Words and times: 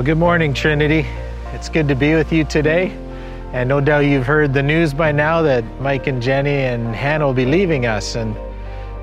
Well, 0.00 0.06
good 0.06 0.16
morning, 0.16 0.54
Trinity. 0.54 1.06
It's 1.52 1.68
good 1.68 1.86
to 1.88 1.94
be 1.94 2.14
with 2.14 2.32
you 2.32 2.42
today. 2.44 2.86
And 3.52 3.68
no 3.68 3.82
doubt 3.82 4.06
you've 4.06 4.24
heard 4.24 4.54
the 4.54 4.62
news 4.62 4.94
by 4.94 5.12
now 5.12 5.42
that 5.42 5.62
Mike 5.78 6.06
and 6.06 6.22
Jenny 6.22 6.54
and 6.54 6.94
Hannah 6.94 7.26
will 7.26 7.34
be 7.34 7.44
leaving 7.44 7.84
us. 7.84 8.14
And 8.14 8.34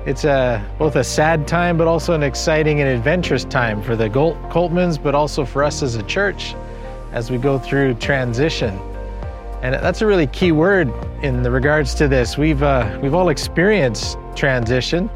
it's 0.08 0.24
a, 0.24 0.60
both 0.76 0.96
a 0.96 1.04
sad 1.04 1.46
time, 1.46 1.78
but 1.78 1.86
also 1.86 2.14
an 2.14 2.24
exciting 2.24 2.80
and 2.80 2.88
adventurous 2.88 3.44
time 3.44 3.80
for 3.80 3.94
the 3.94 4.08
Coltmans, 4.10 5.00
but 5.00 5.14
also 5.14 5.44
for 5.44 5.62
us 5.62 5.84
as 5.84 5.94
a 5.94 6.02
church 6.02 6.56
as 7.12 7.30
we 7.30 7.38
go 7.38 7.60
through 7.60 7.94
transition. 7.94 8.76
And 9.62 9.76
that's 9.76 10.02
a 10.02 10.06
really 10.06 10.26
key 10.26 10.50
word 10.50 10.92
in 11.22 11.44
the 11.44 11.50
regards 11.52 11.94
to 11.94 12.08
this. 12.08 12.36
We've, 12.36 12.64
uh, 12.64 12.98
we've 13.00 13.14
all 13.14 13.28
experienced 13.28 14.18
transition. 14.34 15.08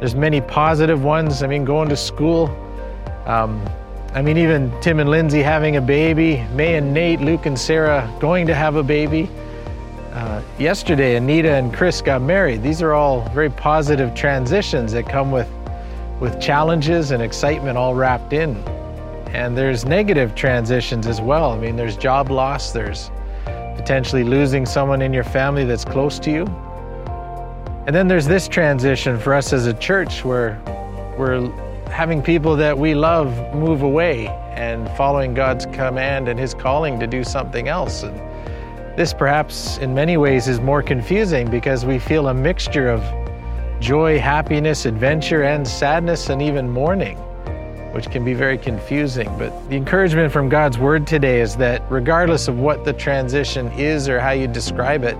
There's 0.00 0.16
many 0.16 0.40
positive 0.40 1.04
ones. 1.04 1.44
I 1.44 1.46
mean, 1.46 1.64
going 1.64 1.88
to 1.90 1.96
school, 1.96 2.48
um, 3.24 3.64
I 4.14 4.20
mean, 4.20 4.36
even 4.36 4.70
Tim 4.82 5.00
and 5.00 5.08
Lindsay 5.08 5.40
having 5.40 5.76
a 5.76 5.80
baby, 5.80 6.44
May 6.52 6.74
and 6.74 6.92
Nate, 6.92 7.22
Luke 7.22 7.46
and 7.46 7.58
Sarah 7.58 8.14
going 8.20 8.46
to 8.46 8.54
have 8.54 8.76
a 8.76 8.82
baby. 8.82 9.30
Uh, 10.12 10.42
yesterday, 10.58 11.16
Anita 11.16 11.50
and 11.50 11.72
Chris 11.72 12.02
got 12.02 12.20
married. 12.20 12.62
These 12.62 12.82
are 12.82 12.92
all 12.92 13.26
very 13.30 13.48
positive 13.48 14.14
transitions 14.14 14.92
that 14.92 15.08
come 15.08 15.30
with, 15.30 15.48
with 16.20 16.38
challenges 16.42 17.10
and 17.10 17.22
excitement 17.22 17.78
all 17.78 17.94
wrapped 17.94 18.34
in. 18.34 18.54
And 19.28 19.56
there's 19.56 19.86
negative 19.86 20.34
transitions 20.34 21.06
as 21.06 21.22
well. 21.22 21.52
I 21.52 21.58
mean, 21.58 21.74
there's 21.74 21.96
job 21.96 22.30
loss, 22.30 22.70
there's 22.70 23.10
potentially 23.46 24.24
losing 24.24 24.66
someone 24.66 25.00
in 25.00 25.14
your 25.14 25.24
family 25.24 25.64
that's 25.64 25.86
close 25.86 26.18
to 26.18 26.30
you. 26.30 26.44
And 27.86 27.96
then 27.96 28.08
there's 28.08 28.26
this 28.26 28.46
transition 28.46 29.18
for 29.18 29.32
us 29.32 29.54
as 29.54 29.66
a 29.66 29.72
church 29.72 30.22
where 30.22 30.60
we're 31.16 31.50
having 31.92 32.22
people 32.22 32.56
that 32.56 32.76
we 32.76 32.94
love 32.94 33.54
move 33.54 33.82
away 33.82 34.26
and 34.56 34.88
following 34.96 35.34
God's 35.34 35.66
command 35.66 36.26
and 36.26 36.40
His 36.40 36.54
calling 36.54 36.98
to 36.98 37.06
do 37.06 37.22
something 37.22 37.68
else. 37.68 38.02
And 38.02 38.18
this, 38.98 39.12
perhaps, 39.12 39.76
in 39.78 39.92
many 39.92 40.16
ways, 40.16 40.48
is 40.48 40.58
more 40.58 40.82
confusing 40.82 41.50
because 41.50 41.84
we 41.84 41.98
feel 41.98 42.28
a 42.28 42.34
mixture 42.34 42.88
of 42.88 43.02
joy, 43.78 44.18
happiness, 44.18 44.86
adventure, 44.86 45.42
and 45.42 45.68
sadness, 45.68 46.30
and 46.30 46.40
even 46.40 46.70
mourning, 46.70 47.18
which 47.92 48.10
can 48.10 48.24
be 48.24 48.32
very 48.32 48.56
confusing. 48.56 49.28
But 49.38 49.52
the 49.68 49.76
encouragement 49.76 50.32
from 50.32 50.48
God's 50.48 50.78
Word 50.78 51.06
today 51.06 51.42
is 51.42 51.56
that 51.56 51.82
regardless 51.90 52.48
of 52.48 52.58
what 52.58 52.86
the 52.86 52.94
transition 52.94 53.70
is 53.72 54.08
or 54.08 54.18
how 54.18 54.30
you 54.30 54.48
describe 54.48 55.04
it 55.04 55.16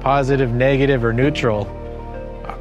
positive, 0.00 0.52
negative, 0.52 1.04
or 1.04 1.12
neutral 1.12 1.66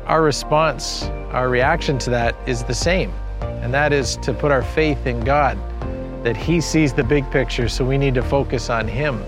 our 0.05 0.21
response, 0.21 1.03
our 1.31 1.49
reaction 1.49 1.97
to 1.99 2.09
that 2.09 2.35
is 2.45 2.63
the 2.63 2.73
same 2.73 3.13
and 3.61 3.73
that 3.73 3.91
is 3.91 4.17
to 4.17 4.33
put 4.33 4.51
our 4.51 4.61
faith 4.61 5.05
in 5.07 5.19
God, 5.21 5.57
that 6.23 6.37
He 6.37 6.61
sees 6.61 6.93
the 6.93 7.03
big 7.03 7.29
picture, 7.31 7.67
so 7.67 7.83
we 7.83 7.97
need 7.97 8.13
to 8.15 8.23
focus 8.23 8.69
on 8.69 8.87
Him. 8.87 9.23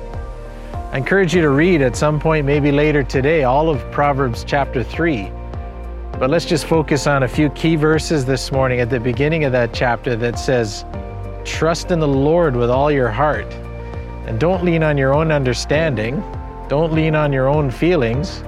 I 0.92 0.98
encourage 0.98 1.36
you 1.36 1.42
to 1.42 1.50
read 1.50 1.82
at 1.82 1.96
some 1.96 2.20
point, 2.20 2.46
maybe 2.46 2.72
later 2.72 3.04
today, 3.04 3.44
all 3.44 3.70
of 3.70 3.80
Proverbs 3.92 4.44
chapter 4.44 4.84
3. 4.84 5.32
But 6.18 6.30
let's 6.30 6.46
just 6.46 6.66
focus 6.66 7.08
on 7.08 7.24
a 7.24 7.28
few 7.28 7.50
key 7.52 7.76
verses 7.76 8.26
this 8.26 8.52
morning 8.52 8.80
at 8.80 8.90
the 8.90 9.00
beginning 9.00 9.44
of 9.44 9.52
that 9.52 9.74
chapter 9.74 10.16
that 10.16 10.38
says, 10.38 10.86
Trust 11.46 11.92
in 11.92 12.00
the 12.00 12.08
Lord 12.08 12.56
with 12.56 12.70
all 12.70 12.92
your 12.92 13.10
heart, 13.10 13.52
and 14.26 14.40
don't 14.40 14.64
lean 14.64 14.84
on 14.84 14.98
your 14.98 15.14
own 15.14 15.32
understanding, 15.32 16.22
don't 16.68 16.94
lean 16.94 17.16
on 17.16 17.32
your 17.32 17.48
own 17.48 17.72
feelings. 17.72 18.44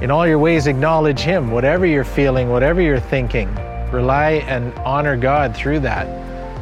In 0.00 0.10
all 0.10 0.26
your 0.26 0.38
ways, 0.38 0.66
acknowledge 0.66 1.20
Him, 1.20 1.50
whatever 1.50 1.86
you're 1.86 2.04
feeling, 2.04 2.50
whatever 2.50 2.80
you're 2.80 2.98
thinking 2.98 3.48
rely 3.92 4.42
and 4.46 4.72
honor 4.80 5.16
God 5.16 5.54
through 5.54 5.80
that. 5.80 6.06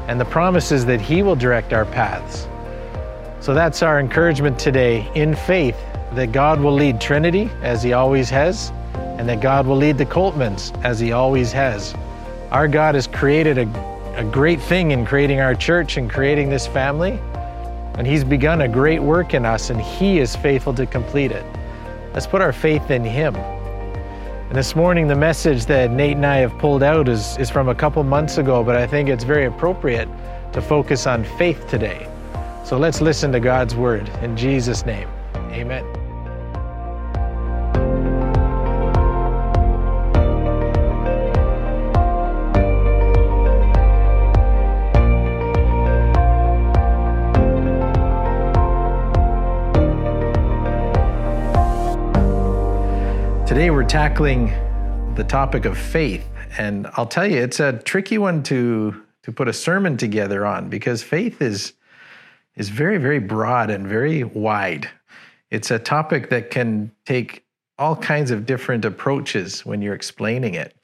And 0.08 0.20
the 0.20 0.24
promise 0.24 0.72
is 0.72 0.84
that 0.86 1.00
He 1.00 1.22
will 1.22 1.36
direct 1.36 1.72
our 1.72 1.84
paths. 1.84 2.46
So 3.44 3.54
that's 3.54 3.82
our 3.82 4.00
encouragement 4.00 4.58
today 4.58 5.10
in 5.14 5.34
faith 5.34 5.76
that 6.12 6.32
God 6.32 6.60
will 6.60 6.74
lead 6.74 7.00
Trinity 7.00 7.48
as 7.62 7.82
He 7.82 7.92
always 7.92 8.28
has, 8.30 8.70
and 8.94 9.28
that 9.28 9.40
God 9.40 9.66
will 9.66 9.76
lead 9.76 9.96
the 9.96 10.06
Coltmans 10.06 10.78
as 10.84 10.98
He 10.98 11.12
always 11.12 11.52
has. 11.52 11.94
Our 12.50 12.66
God 12.66 12.96
has 12.96 13.06
created 13.06 13.58
a, 13.58 14.16
a 14.16 14.24
great 14.24 14.60
thing 14.60 14.90
in 14.90 15.06
creating 15.06 15.40
our 15.40 15.54
church 15.54 15.96
and 15.96 16.10
creating 16.10 16.50
this 16.50 16.66
family, 16.66 17.20
and 17.94 18.06
He's 18.06 18.24
begun 18.24 18.62
a 18.62 18.68
great 18.68 19.00
work 19.00 19.34
in 19.34 19.46
us, 19.46 19.70
and 19.70 19.80
He 19.80 20.18
is 20.18 20.34
faithful 20.34 20.74
to 20.74 20.86
complete 20.86 21.30
it. 21.30 21.44
Let's 22.12 22.26
put 22.26 22.42
our 22.42 22.52
faith 22.52 22.90
in 22.90 23.04
Him. 23.04 23.36
And 24.50 24.58
this 24.58 24.74
morning, 24.74 25.06
the 25.06 25.14
message 25.14 25.66
that 25.66 25.92
Nate 25.92 26.16
and 26.16 26.26
I 26.26 26.38
have 26.38 26.58
pulled 26.58 26.82
out 26.82 27.08
is, 27.08 27.38
is 27.38 27.48
from 27.48 27.68
a 27.68 27.74
couple 27.74 28.02
months 28.02 28.36
ago, 28.36 28.64
but 28.64 28.74
I 28.74 28.84
think 28.84 29.08
it's 29.08 29.22
very 29.22 29.44
appropriate 29.44 30.08
to 30.52 30.60
focus 30.60 31.06
on 31.06 31.22
faith 31.22 31.68
today. 31.68 32.08
So 32.64 32.76
let's 32.76 33.00
listen 33.00 33.30
to 33.30 33.38
God's 33.38 33.76
word 33.76 34.08
in 34.22 34.36
Jesus' 34.36 34.84
name. 34.84 35.08
Amen. 35.52 35.99
Today 53.60 53.70
we're 53.72 53.84
tackling 53.84 54.46
the 55.16 55.22
topic 55.22 55.66
of 55.66 55.76
faith, 55.76 56.26
and 56.56 56.86
I'll 56.94 57.04
tell 57.04 57.26
you, 57.26 57.36
it's 57.42 57.60
a 57.60 57.74
tricky 57.74 58.16
one 58.16 58.42
to 58.44 59.04
to 59.24 59.32
put 59.32 59.48
a 59.48 59.52
sermon 59.52 59.98
together 59.98 60.46
on 60.46 60.70
because 60.70 61.02
faith 61.02 61.42
is 61.42 61.74
is 62.56 62.70
very 62.70 62.96
very 62.96 63.18
broad 63.18 63.68
and 63.68 63.86
very 63.86 64.24
wide. 64.24 64.88
It's 65.50 65.70
a 65.70 65.78
topic 65.78 66.30
that 66.30 66.50
can 66.50 66.90
take 67.04 67.44
all 67.76 67.96
kinds 67.96 68.30
of 68.30 68.46
different 68.46 68.86
approaches 68.86 69.66
when 69.66 69.82
you're 69.82 69.92
explaining 69.92 70.54
it. 70.54 70.74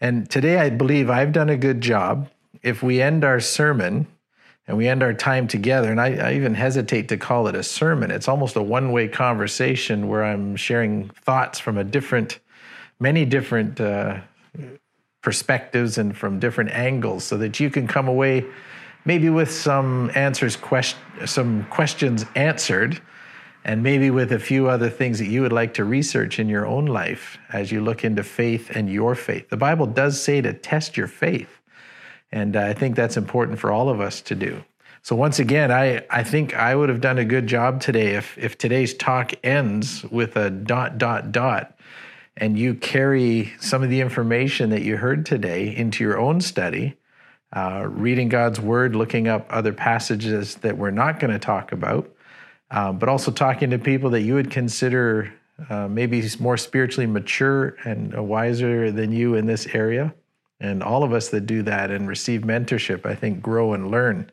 And 0.00 0.30
today 0.30 0.58
I 0.58 0.70
believe 0.70 1.10
I've 1.10 1.32
done 1.32 1.50
a 1.50 1.56
good 1.56 1.80
job. 1.80 2.30
If 2.62 2.84
we 2.84 3.02
end 3.02 3.24
our 3.24 3.40
sermon 3.40 4.06
and 4.66 4.76
we 4.76 4.86
end 4.86 5.02
our 5.02 5.12
time 5.12 5.48
together. 5.48 5.90
And 5.90 6.00
I, 6.00 6.14
I, 6.14 6.34
even 6.34 6.54
hesitate 6.54 7.08
to 7.08 7.16
call 7.16 7.48
it 7.48 7.54
a 7.54 7.62
sermon. 7.62 8.10
It's 8.10 8.28
almost 8.28 8.56
a 8.56 8.62
one 8.62 8.92
way 8.92 9.08
conversation 9.08 10.08
where 10.08 10.24
I'm 10.24 10.56
sharing 10.56 11.08
thoughts 11.08 11.58
from 11.58 11.78
a 11.78 11.84
different, 11.84 12.38
many 13.00 13.24
different 13.24 13.80
uh, 13.80 14.20
perspectives 15.20 15.98
and 15.98 16.16
from 16.16 16.38
different 16.38 16.70
angles 16.70 17.24
so 17.24 17.36
that 17.38 17.58
you 17.58 17.70
can 17.70 17.86
come 17.86 18.08
away 18.08 18.44
maybe 19.04 19.30
with 19.30 19.50
some 19.50 20.10
answers, 20.14 20.54
quest- 20.54 20.96
some 21.26 21.64
questions 21.64 22.24
answered. 22.36 23.00
And 23.64 23.80
maybe 23.80 24.10
with 24.10 24.32
a 24.32 24.40
few 24.40 24.68
other 24.68 24.90
things 24.90 25.20
that 25.20 25.28
you 25.28 25.40
would 25.42 25.52
like 25.52 25.72
to 25.74 25.84
research 25.84 26.40
in 26.40 26.48
your 26.48 26.66
own 26.66 26.86
life 26.86 27.38
as 27.52 27.70
you 27.70 27.80
look 27.80 28.04
into 28.04 28.24
faith 28.24 28.70
and 28.70 28.90
your 28.90 29.14
faith. 29.14 29.50
The 29.50 29.56
Bible 29.56 29.86
does 29.86 30.20
say 30.20 30.40
to 30.40 30.52
test 30.52 30.96
your 30.96 31.06
faith. 31.06 31.61
And 32.32 32.56
I 32.56 32.72
think 32.72 32.96
that's 32.96 33.16
important 33.16 33.58
for 33.58 33.70
all 33.70 33.88
of 33.88 34.00
us 34.00 34.20
to 34.22 34.34
do. 34.34 34.64
So 35.02 35.16
once 35.16 35.38
again, 35.40 35.72
I, 35.72 36.04
I 36.10 36.22
think 36.22 36.54
I 36.54 36.76
would 36.76 36.88
have 36.88 37.00
done 37.00 37.18
a 37.18 37.24
good 37.24 37.46
job 37.46 37.80
today 37.80 38.14
if, 38.14 38.38
if 38.38 38.56
today's 38.56 38.94
talk 38.94 39.32
ends 39.44 40.04
with 40.04 40.36
a 40.36 40.48
dot, 40.48 40.96
dot, 40.96 41.32
dot, 41.32 41.76
and 42.36 42.56
you 42.56 42.74
carry 42.74 43.52
some 43.60 43.82
of 43.82 43.90
the 43.90 44.00
information 44.00 44.70
that 44.70 44.82
you 44.82 44.96
heard 44.96 45.26
today 45.26 45.74
into 45.76 46.04
your 46.04 46.18
own 46.18 46.40
study, 46.40 46.96
uh, 47.52 47.84
reading 47.90 48.28
God's 48.28 48.60
word, 48.60 48.94
looking 48.94 49.26
up 49.26 49.44
other 49.50 49.72
passages 49.72 50.54
that 50.56 50.78
we're 50.78 50.92
not 50.92 51.18
going 51.18 51.32
to 51.32 51.38
talk 51.38 51.72
about, 51.72 52.08
uh, 52.70 52.92
but 52.92 53.08
also 53.08 53.30
talking 53.30 53.70
to 53.70 53.78
people 53.78 54.08
that 54.10 54.22
you 54.22 54.34
would 54.34 54.50
consider 54.50 55.34
uh, 55.68 55.88
maybe 55.88 56.26
more 56.38 56.56
spiritually 56.56 57.06
mature 57.06 57.76
and 57.84 58.14
wiser 58.28 58.90
than 58.90 59.12
you 59.12 59.34
in 59.34 59.46
this 59.46 59.66
area. 59.74 60.14
And 60.62 60.80
all 60.82 61.02
of 61.02 61.12
us 61.12 61.28
that 61.30 61.44
do 61.44 61.62
that 61.64 61.90
and 61.90 62.08
receive 62.08 62.42
mentorship, 62.42 63.04
I 63.04 63.16
think, 63.16 63.42
grow 63.42 63.74
and 63.74 63.90
learn. 63.90 64.30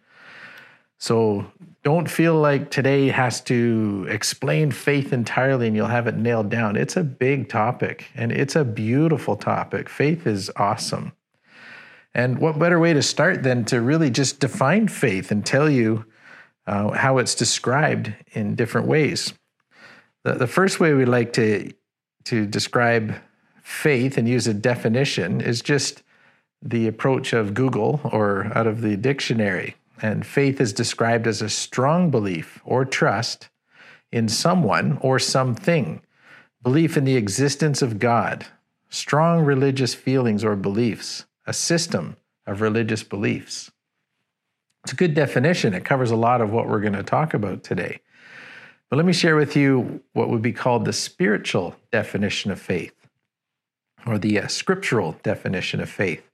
So 1.00 1.52
don't 1.84 2.10
feel 2.10 2.36
like 2.36 2.70
today 2.70 3.08
has 3.08 3.42
to 3.42 4.06
explain 4.10 4.72
faith 4.72 5.12
entirely 5.12 5.66
and 5.66 5.76
you'll 5.76 5.88
have 5.88 6.06
it 6.08 6.16
nailed 6.16 6.50
down. 6.50 6.76
It's 6.76 6.98
a 6.98 7.04
big 7.04 7.50
topic 7.50 8.12
and 8.16 8.32
it's 8.32 8.56
a 8.56 8.64
beautiful 8.64 9.36
topic. 9.36 9.90
Faith 9.90 10.28
is 10.28 10.52
awesome. 10.56 11.14
And 12.14 12.38
what 12.40 12.60
better 12.60 12.80
way 12.80 12.94
to 12.94 13.02
start 13.02 13.42
than 13.42 13.66
to 13.66 13.82
really 13.82 14.12
just 14.12 14.40
define 14.40 14.88
faith 14.88 15.32
and 15.32 15.44
tell 15.44 15.70
you 15.70 16.06
uh, 16.68 16.92
how 16.92 17.18
it's 17.18 17.34
described 17.34 18.14
in 18.34 18.56
different 18.56 18.88
ways? 18.88 19.34
The, 20.24 20.34
the 20.34 20.48
first 20.48 20.80
way 20.80 20.94
we 20.94 21.06
like 21.06 21.34
to, 21.34 21.72
to 22.26 22.46
describe 22.46 23.16
faith 23.64 24.18
and 24.18 24.28
use 24.28 24.48
a 24.48 24.54
definition 24.54 25.42
is 25.42 25.62
just 25.62 26.04
the 26.62 26.88
approach 26.88 27.34
of 27.34 27.54
Google 27.54 28.02
or 28.04 28.52
out 28.56 28.68
of 28.68 28.82
the 28.82 28.98
dictionary. 28.98 29.76
And 30.02 30.26
faith 30.26 30.62
is 30.62 30.74
described 30.74 31.28
as 31.28 31.42
a 31.42 31.50
strong 31.50 32.10
belief 32.10 32.62
or 32.64 32.86
trust 32.86 33.50
in 34.12 34.28
someone 34.28 34.98
or 35.02 35.20
something, 35.20 36.02
belief 36.64 36.98
in 36.98 37.04
the 37.04 37.16
existence 37.16 37.82
of 37.82 38.00
God, 38.00 38.46
strong 38.90 39.44
religious 39.44 39.94
feelings 39.94 40.44
or 40.44 40.56
beliefs, 40.56 41.26
a 41.46 41.54
system 41.54 42.16
of 42.48 42.62
religious 42.62 43.04
beliefs. 43.04 43.72
It's 44.84 44.94
a 44.94 44.96
good 44.96 45.14
definition. 45.14 45.74
It 45.74 45.86
covers 45.86 46.12
a 46.12 46.16
lot 46.16 46.42
of 46.42 46.52
what 46.52 46.68
we're 46.68 46.80
going 46.80 46.94
to 46.94 47.04
talk 47.04 47.34
about 47.34 47.64
today. 47.64 48.00
But 48.90 48.96
let 48.98 49.06
me 49.06 49.14
share 49.14 49.36
with 49.36 49.56
you 49.56 50.02
what 50.14 50.30
would 50.30 50.42
be 50.42 50.54
called 50.54 50.86
the 50.86 50.94
spiritual 50.94 51.76
definition 51.92 52.50
of 52.50 52.60
faith, 52.60 52.96
or 54.08 54.18
the 54.18 54.40
uh, 54.40 54.48
scriptural 54.48 55.18
definition 55.22 55.80
of 55.80 55.90
faith. 55.90 56.29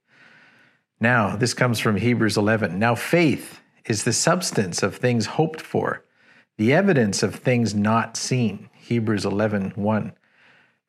Now, 1.00 1.36
this 1.36 1.54
comes 1.54 1.80
from 1.80 1.98
Hebrews 1.98 2.38
11. 2.38 2.80
Now, 2.80 2.96
faith 2.96 3.62
is 3.86 4.04
the 4.04 4.14
substance 4.14 4.82
of 4.82 4.96
things 4.96 5.26
hoped 5.26 5.62
for, 5.62 6.04
the 6.58 6.74
evidence 6.74 7.22
of 7.22 7.36
things 7.36 7.76
not 7.76 8.18
seen. 8.18 8.70
Hebrews 8.74 9.26
11 9.26 9.74
1. 9.76 10.14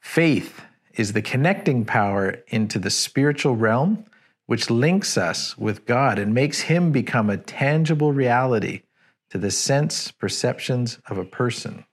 Faith 0.00 0.62
is 0.94 1.12
the 1.12 1.22
connecting 1.22 1.84
power 1.84 2.36
into 2.48 2.78
the 2.78 2.90
spiritual 2.90 3.56
realm, 3.56 4.04
which 4.46 4.70
links 4.70 5.18
us 5.18 5.58
with 5.58 5.84
God 5.84 6.18
and 6.18 6.32
makes 6.32 6.62
Him 6.62 6.92
become 6.92 7.28
a 7.28 7.36
tangible 7.36 8.12
reality 8.12 8.82
to 9.30 9.38
the 9.38 9.50
sense 9.50 10.10
perceptions 10.12 10.98
of 11.08 11.18
a 11.18 11.24
person. 11.24 11.84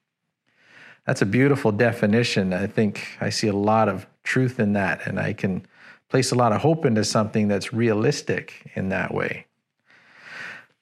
That's 1.06 1.22
a 1.22 1.26
beautiful 1.26 1.72
definition. 1.72 2.54
I 2.54 2.68
think 2.68 3.08
I 3.20 3.30
see 3.30 3.48
a 3.48 3.56
lot 3.56 3.90
of 3.90 4.08
truth 4.24 4.60
in 4.60 4.74
that, 4.74 5.06
and 5.06 5.20
I 5.20 5.34
can 5.34 5.66
place 6.14 6.32
a 6.32 6.36
lot 6.36 6.52
of 6.52 6.62
hope 6.62 6.86
into 6.86 7.04
something 7.04 7.48
that's 7.48 7.74
realistic 7.74 8.70
in 8.76 8.90
that 8.90 9.12
way. 9.12 9.48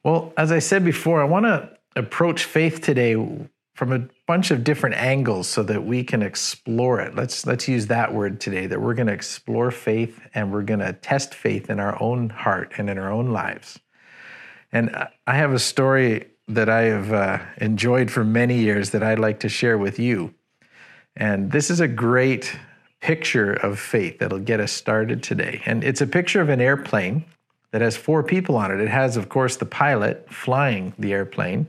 Well, 0.04 0.34
as 0.36 0.52
I 0.52 0.60
said 0.60 0.84
before, 0.84 1.22
I 1.22 1.24
want 1.24 1.46
to 1.46 1.70
approach 1.96 2.44
faith 2.44 2.82
today 2.82 3.16
from 3.74 3.94
a 3.94 4.10
bunch 4.28 4.52
of 4.52 4.66
different 4.66 4.98
angles 4.98 5.48
so 5.48 5.64
that 5.64 5.86
we 5.86 6.04
can 6.04 6.22
explore 6.22 7.00
it. 7.00 7.16
Let's 7.16 7.46
let's 7.46 7.66
use 7.70 7.88
that 7.88 8.14
word 8.14 8.42
today 8.42 8.68
that 8.68 8.82
we're 8.82 8.94
going 8.94 9.08
to 9.08 9.14
explore 9.14 9.72
faith 9.72 10.20
and 10.34 10.52
we're 10.52 10.64
going 10.64 10.82
to 10.82 10.92
test 10.92 11.34
faith 11.34 11.70
in 11.70 11.80
our 11.80 11.96
own 12.04 12.30
heart 12.30 12.74
and 12.78 12.90
in 12.90 12.98
our 12.98 13.10
own 13.10 13.32
lives. 13.32 13.80
And 14.74 14.94
I 15.26 15.36
have 15.36 15.54
a 15.54 15.60
story 15.60 16.26
that 16.50 16.68
I 16.68 16.82
have 16.82 17.14
uh, 17.14 17.40
enjoyed 17.56 18.12
for 18.12 18.26
many 18.26 18.58
years 18.58 18.90
that 18.90 19.02
I'd 19.02 19.18
like 19.18 19.40
to 19.40 19.50
share 19.50 19.78
with 19.78 19.98
you. 19.98 20.34
And 21.16 21.54
this 21.54 21.72
is 21.72 21.80
a 21.80 21.88
great 21.88 22.54
picture 23.02 23.54
of 23.54 23.80
faith 23.80 24.20
that'll 24.20 24.40
get 24.40 24.60
us 24.60 24.72
started 24.72 25.22
today. 25.24 25.62
And 25.66 25.84
it's 25.84 26.02
a 26.02 26.08
picture 26.08 26.40
of 26.40 26.50
an 26.50 26.62
airplane 26.62 27.26
that 27.72 27.82
has 27.82 27.98
four 27.98 28.24
people 28.24 28.56
on 28.56 28.72
it. 28.72 28.80
It 28.80 28.90
has, 28.90 29.18
of 29.18 29.28
course, 29.28 29.58
the 29.58 29.66
pilot 29.66 30.32
flying 30.32 30.94
the 31.00 31.14
airplane. 31.14 31.68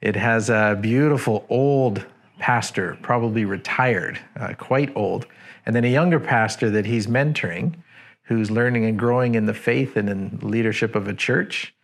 It 0.00 0.16
has 0.16 0.48
a 0.48 0.78
beautiful 0.80 1.44
old 1.48 2.04
pastor, 2.38 2.96
probably 3.02 3.44
retired, 3.44 4.18
uh, 4.38 4.54
quite 4.56 4.94
old, 4.96 5.26
and 5.66 5.76
then 5.76 5.84
a 5.84 5.92
younger 5.92 6.20
pastor 6.20 6.70
that 6.70 6.86
he's 6.86 7.06
mentoring 7.06 7.74
who's 8.22 8.50
learning 8.50 8.84
and 8.84 8.98
growing 8.98 9.34
in 9.34 9.46
the 9.46 9.54
faith 9.54 9.96
and 9.96 10.08
in 10.08 10.38
leadership 10.42 10.94
of 10.94 11.08
a 11.08 11.14
church. 11.14 11.74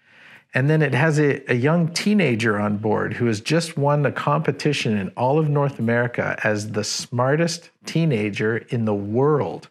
And 0.56 0.70
then 0.70 0.81
it 0.81 0.94
has 0.94 1.20
a, 1.20 1.53
a 1.53 1.55
young 1.55 1.93
teenager 1.93 2.58
on 2.58 2.79
board 2.79 3.12
who 3.12 3.26
has 3.26 3.43
just 3.43 3.76
won 3.76 4.06
a 4.06 4.11
competition 4.11 4.97
in 4.97 5.11
all 5.11 5.38
of 5.38 5.50
North 5.50 5.79
America 5.79 6.35
as 6.44 6.70
the 6.70 6.82
smartest 6.82 7.69
teenager 7.85 8.56
in 8.70 8.87
the 8.87 8.94
world. 8.94 9.69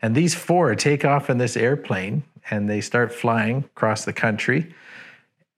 And 0.00 0.14
these 0.14 0.34
four 0.34 0.74
take 0.76 1.04
off 1.04 1.28
in 1.28 1.36
this 1.36 1.58
airplane 1.58 2.22
and 2.50 2.70
they 2.70 2.80
start 2.80 3.12
flying 3.12 3.64
across 3.76 4.06
the 4.06 4.14
country. 4.14 4.74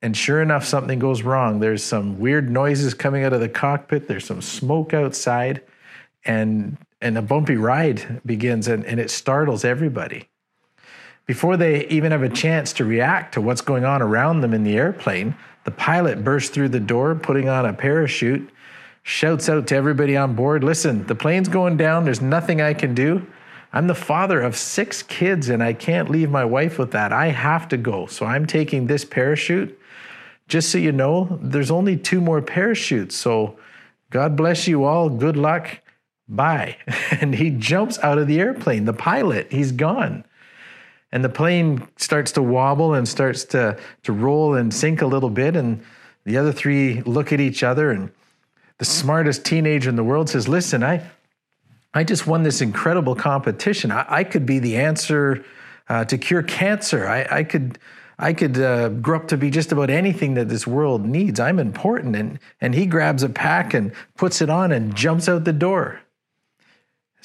And 0.02 0.16
sure 0.16 0.42
enough, 0.42 0.64
something 0.64 0.98
goes 0.98 1.22
wrong. 1.22 1.60
There's 1.60 1.84
some 1.84 2.18
weird 2.18 2.50
noises 2.50 2.92
coming 2.92 3.22
out 3.22 3.32
of 3.32 3.38
the 3.38 3.48
cockpit, 3.48 4.08
there's 4.08 4.24
some 4.24 4.42
smoke 4.42 4.92
outside, 4.92 5.62
and, 6.24 6.76
and 7.00 7.16
a 7.16 7.22
bumpy 7.22 7.54
ride 7.54 8.20
begins, 8.26 8.66
and, 8.66 8.84
and 8.84 8.98
it 8.98 9.12
startles 9.12 9.64
everybody. 9.64 10.28
Before 11.26 11.56
they 11.56 11.86
even 11.88 12.12
have 12.12 12.22
a 12.22 12.28
chance 12.28 12.72
to 12.74 12.84
react 12.84 13.34
to 13.34 13.40
what's 13.40 13.60
going 13.60 13.84
on 13.84 14.00
around 14.00 14.40
them 14.40 14.54
in 14.54 14.62
the 14.62 14.76
airplane, 14.76 15.34
the 15.64 15.72
pilot 15.72 16.22
bursts 16.22 16.50
through 16.50 16.68
the 16.68 16.78
door, 16.78 17.16
putting 17.16 17.48
on 17.48 17.66
a 17.66 17.72
parachute, 17.72 18.48
shouts 19.02 19.48
out 19.48 19.66
to 19.66 19.74
everybody 19.74 20.16
on 20.16 20.34
board 20.34 20.62
Listen, 20.62 21.04
the 21.06 21.16
plane's 21.16 21.48
going 21.48 21.76
down. 21.76 22.04
There's 22.04 22.20
nothing 22.20 22.60
I 22.60 22.74
can 22.74 22.94
do. 22.94 23.26
I'm 23.72 23.88
the 23.88 23.94
father 23.94 24.40
of 24.40 24.56
six 24.56 25.02
kids 25.02 25.48
and 25.48 25.64
I 25.64 25.72
can't 25.72 26.08
leave 26.08 26.30
my 26.30 26.44
wife 26.44 26.78
with 26.78 26.92
that. 26.92 27.12
I 27.12 27.28
have 27.28 27.66
to 27.68 27.76
go. 27.76 28.06
So 28.06 28.24
I'm 28.24 28.46
taking 28.46 28.86
this 28.86 29.04
parachute. 29.04 29.76
Just 30.46 30.70
so 30.70 30.78
you 30.78 30.92
know, 30.92 31.40
there's 31.42 31.72
only 31.72 31.96
two 31.96 32.20
more 32.20 32.40
parachutes. 32.40 33.16
So 33.16 33.58
God 34.10 34.36
bless 34.36 34.68
you 34.68 34.84
all. 34.84 35.10
Good 35.10 35.36
luck. 35.36 35.80
Bye. 36.28 36.76
And 37.20 37.34
he 37.34 37.50
jumps 37.50 37.98
out 38.00 38.18
of 38.18 38.28
the 38.28 38.38
airplane. 38.38 38.84
The 38.84 38.92
pilot, 38.92 39.50
he's 39.50 39.72
gone 39.72 40.24
and 41.16 41.24
the 41.24 41.30
plane 41.30 41.88
starts 41.96 42.30
to 42.32 42.42
wobble 42.42 42.92
and 42.92 43.08
starts 43.08 43.42
to, 43.46 43.78
to 44.02 44.12
roll 44.12 44.54
and 44.54 44.72
sink 44.74 45.00
a 45.00 45.06
little 45.06 45.30
bit. 45.30 45.56
And 45.56 45.82
the 46.24 46.36
other 46.36 46.52
three 46.52 47.00
look 47.04 47.32
at 47.32 47.40
each 47.40 47.62
other, 47.62 47.90
and 47.90 48.10
the 48.76 48.84
smartest 48.84 49.42
teenager 49.42 49.88
in 49.88 49.96
the 49.96 50.04
world 50.04 50.28
says, 50.28 50.46
Listen, 50.46 50.84
I, 50.84 51.02
I 51.94 52.04
just 52.04 52.26
won 52.26 52.42
this 52.42 52.60
incredible 52.60 53.14
competition. 53.14 53.90
I, 53.90 54.04
I 54.06 54.24
could 54.24 54.44
be 54.44 54.58
the 54.58 54.76
answer 54.76 55.42
uh, 55.88 56.04
to 56.04 56.18
cure 56.18 56.42
cancer. 56.42 57.08
I, 57.08 57.26
I 57.30 57.44
could. 57.44 57.78
I 58.18 58.32
could 58.32 58.58
uh, 58.58 58.88
grow 58.88 59.18
up 59.18 59.28
to 59.28 59.36
be 59.36 59.50
just 59.50 59.72
about 59.72 59.90
anything 59.90 60.34
that 60.34 60.48
this 60.48 60.66
world 60.66 61.04
needs. 61.04 61.38
I'm 61.38 61.58
important. 61.58 62.16
And, 62.16 62.38
and 62.62 62.74
he 62.74 62.86
grabs 62.86 63.22
a 63.22 63.28
pack 63.28 63.74
and 63.74 63.92
puts 64.16 64.40
it 64.40 64.48
on 64.48 64.72
and 64.72 64.96
jumps 64.96 65.28
out 65.28 65.44
the 65.44 65.52
door. 65.52 66.00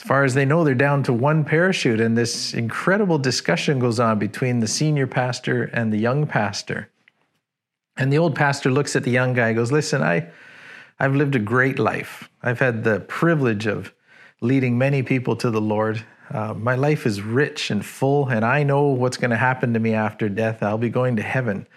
As 0.01 0.07
far 0.07 0.23
as 0.23 0.33
they 0.33 0.45
know, 0.45 0.63
they're 0.63 0.73
down 0.73 1.03
to 1.03 1.13
one 1.13 1.43
parachute, 1.43 2.01
and 2.01 2.17
this 2.17 2.55
incredible 2.55 3.19
discussion 3.19 3.77
goes 3.77 3.99
on 3.99 4.17
between 4.17 4.59
the 4.59 4.67
senior 4.67 5.05
pastor 5.05 5.65
and 5.65 5.93
the 5.93 5.99
young 5.99 6.25
pastor. 6.25 6.89
And 7.97 8.11
the 8.11 8.17
old 8.17 8.33
pastor 8.33 8.71
looks 8.71 8.95
at 8.95 9.03
the 9.03 9.11
young 9.11 9.33
guy 9.33 9.49
and 9.49 9.55
goes, 9.55 9.71
Listen, 9.71 10.01
I, 10.01 10.27
I've 10.99 11.13
lived 11.13 11.35
a 11.35 11.39
great 11.39 11.77
life. 11.77 12.31
I've 12.41 12.57
had 12.57 12.83
the 12.83 13.01
privilege 13.01 13.67
of 13.67 13.93
leading 14.41 14.75
many 14.75 15.03
people 15.03 15.35
to 15.35 15.51
the 15.51 15.61
Lord. 15.61 16.03
Uh, 16.31 16.55
my 16.55 16.73
life 16.73 17.05
is 17.05 17.21
rich 17.21 17.69
and 17.69 17.85
full, 17.85 18.27
and 18.27 18.43
I 18.43 18.63
know 18.63 18.87
what's 18.87 19.17
going 19.17 19.29
to 19.29 19.37
happen 19.37 19.71
to 19.75 19.79
me 19.79 19.93
after 19.93 20.29
death. 20.29 20.63
I'll 20.63 20.79
be 20.79 20.89
going 20.89 21.17
to 21.17 21.21
heaven. 21.21 21.67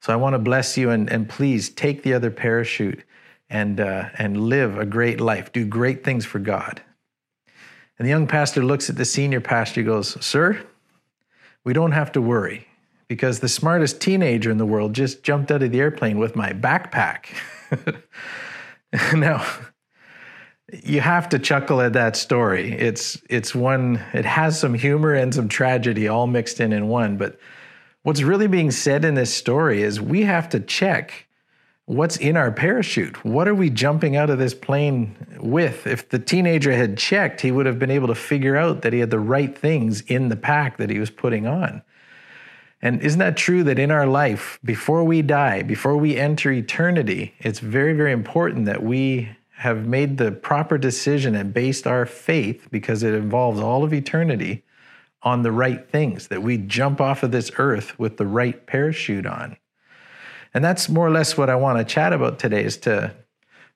So 0.00 0.10
I 0.10 0.16
want 0.16 0.32
to 0.32 0.38
bless 0.38 0.78
you, 0.78 0.88
and, 0.88 1.12
and 1.12 1.28
please 1.28 1.68
take 1.68 2.02
the 2.02 2.14
other 2.14 2.30
parachute 2.30 3.04
and, 3.50 3.78
uh, 3.78 4.08
and 4.16 4.40
live 4.40 4.78
a 4.78 4.86
great 4.86 5.20
life. 5.20 5.52
Do 5.52 5.66
great 5.66 6.02
things 6.02 6.24
for 6.24 6.38
God. 6.38 6.80
And 7.98 8.06
the 8.06 8.10
young 8.10 8.26
pastor 8.26 8.64
looks 8.64 8.88
at 8.88 8.96
the 8.96 9.04
senior 9.04 9.40
pastor, 9.40 9.82
goes, 9.82 10.24
Sir, 10.24 10.64
we 11.64 11.72
don't 11.72 11.92
have 11.92 12.12
to 12.12 12.20
worry 12.20 12.68
because 13.08 13.40
the 13.40 13.48
smartest 13.48 14.00
teenager 14.00 14.50
in 14.50 14.58
the 14.58 14.66
world 14.66 14.94
just 14.94 15.22
jumped 15.22 15.50
out 15.50 15.62
of 15.62 15.72
the 15.72 15.80
airplane 15.80 16.18
with 16.18 16.36
my 16.36 16.52
backpack. 16.52 17.26
now, 19.14 19.44
you 20.84 21.00
have 21.00 21.28
to 21.30 21.38
chuckle 21.38 21.80
at 21.80 21.94
that 21.94 22.14
story. 22.14 22.72
It's 22.72 23.20
it's 23.30 23.54
one 23.54 24.02
it 24.12 24.26
has 24.26 24.60
some 24.60 24.74
humor 24.74 25.14
and 25.14 25.34
some 25.34 25.48
tragedy 25.48 26.08
all 26.08 26.26
mixed 26.26 26.60
in 26.60 26.72
in 26.72 26.88
one, 26.88 27.16
but 27.16 27.38
what's 28.02 28.22
really 28.22 28.46
being 28.46 28.70
said 28.70 29.04
in 29.04 29.14
this 29.14 29.32
story 29.32 29.82
is 29.82 30.00
we 30.00 30.22
have 30.22 30.48
to 30.50 30.60
check 30.60 31.27
what's 31.88 32.18
in 32.18 32.36
our 32.36 32.52
parachute? 32.52 33.24
What 33.24 33.48
are 33.48 33.54
we 33.54 33.70
jumping 33.70 34.14
out 34.14 34.28
of 34.28 34.38
this 34.38 34.52
plane 34.52 35.16
with? 35.40 35.86
If 35.86 36.10
the 36.10 36.18
teenager 36.18 36.72
had 36.72 36.98
checked, 36.98 37.40
he 37.40 37.50
would 37.50 37.64
have 37.64 37.78
been 37.78 37.90
able 37.90 38.08
to 38.08 38.14
figure 38.14 38.56
out 38.56 38.82
that 38.82 38.92
he 38.92 38.98
had 38.98 39.10
the 39.10 39.18
right 39.18 39.56
things 39.56 40.02
in 40.02 40.28
the 40.28 40.36
pack 40.36 40.76
that 40.76 40.90
he 40.90 40.98
was 40.98 41.08
putting 41.08 41.46
on. 41.46 41.82
And 42.82 43.00
isn't 43.00 43.18
that 43.18 43.38
true 43.38 43.64
that 43.64 43.78
in 43.78 43.90
our 43.90 44.06
life, 44.06 44.58
before 44.62 45.02
we 45.02 45.22
die, 45.22 45.62
before 45.62 45.96
we 45.96 46.16
enter 46.16 46.52
eternity, 46.52 47.34
it's 47.40 47.58
very, 47.58 47.94
very 47.94 48.12
important 48.12 48.66
that 48.66 48.82
we 48.82 49.30
have 49.56 49.86
made 49.86 50.18
the 50.18 50.30
proper 50.30 50.76
decision 50.76 51.34
and 51.34 51.54
based 51.54 51.86
our 51.86 52.04
faith, 52.04 52.68
because 52.70 53.02
it 53.02 53.14
involves 53.14 53.60
all 53.60 53.82
of 53.82 53.94
eternity, 53.94 54.62
on 55.22 55.42
the 55.42 55.50
right 55.50 55.90
things, 55.90 56.28
that 56.28 56.42
we 56.42 56.58
jump 56.58 57.00
off 57.00 57.22
of 57.22 57.32
this 57.32 57.50
earth 57.58 57.98
with 57.98 58.18
the 58.18 58.26
right 58.26 58.66
parachute 58.66 59.26
on. 59.26 59.56
And 60.54 60.64
that's 60.64 60.88
more 60.88 61.06
or 61.06 61.10
less 61.10 61.36
what 61.36 61.50
I 61.50 61.56
want 61.56 61.78
to 61.78 61.84
chat 61.84 62.12
about 62.12 62.38
today 62.38 62.64
is 62.64 62.76
to 62.78 63.14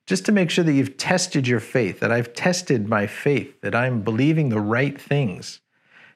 just 0.05 0.25
to 0.25 0.31
make 0.31 0.49
sure 0.49 0.63
that 0.63 0.73
you've 0.73 0.97
tested 0.97 1.47
your 1.47 1.59
faith, 1.59 1.99
that 1.99 2.11
I've 2.11 2.33
tested 2.33 2.87
my 2.87 3.07
faith, 3.07 3.61
that 3.61 3.75
I'm 3.75 4.01
believing 4.01 4.49
the 4.49 4.59
right 4.59 4.99
things. 4.99 5.61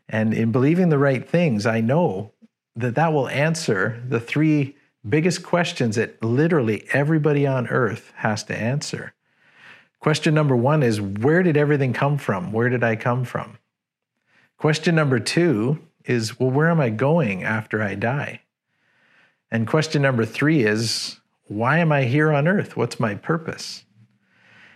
And 0.09 0.33
in 0.33 0.51
believing 0.51 0.89
the 0.89 0.97
right 0.97 1.27
things, 1.27 1.65
I 1.65 1.79
know 1.81 2.33
that 2.75 2.95
that 2.95 3.13
will 3.13 3.29
answer 3.29 4.03
the 4.07 4.19
three 4.19 4.75
biggest 5.07 5.43
questions 5.43 5.95
that 5.95 6.21
literally 6.21 6.85
everybody 6.91 7.47
on 7.47 7.67
earth 7.67 8.11
has 8.17 8.43
to 8.45 8.57
answer. 8.57 9.13
Question 9.99 10.33
number 10.33 10.55
one 10.55 10.83
is 10.83 11.01
Where 11.01 11.43
did 11.43 11.57
everything 11.57 11.93
come 11.93 12.17
from? 12.17 12.51
Where 12.51 12.69
did 12.69 12.83
I 12.83 12.95
come 12.95 13.23
from? 13.23 13.57
Question 14.57 14.95
number 14.95 15.19
two 15.19 15.79
is 16.05 16.39
Well, 16.39 16.51
where 16.51 16.69
am 16.69 16.79
I 16.79 16.89
going 16.89 17.43
after 17.43 17.81
I 17.81 17.95
die? 17.95 18.41
And 19.51 19.67
question 19.67 20.01
number 20.01 20.25
three 20.25 20.63
is 20.63 21.19
why 21.47 21.77
am 21.79 21.91
I 21.91 22.03
here 22.03 22.31
on 22.31 22.47
earth? 22.47 22.75
What's 22.75 22.99
my 22.99 23.15
purpose? 23.15 23.83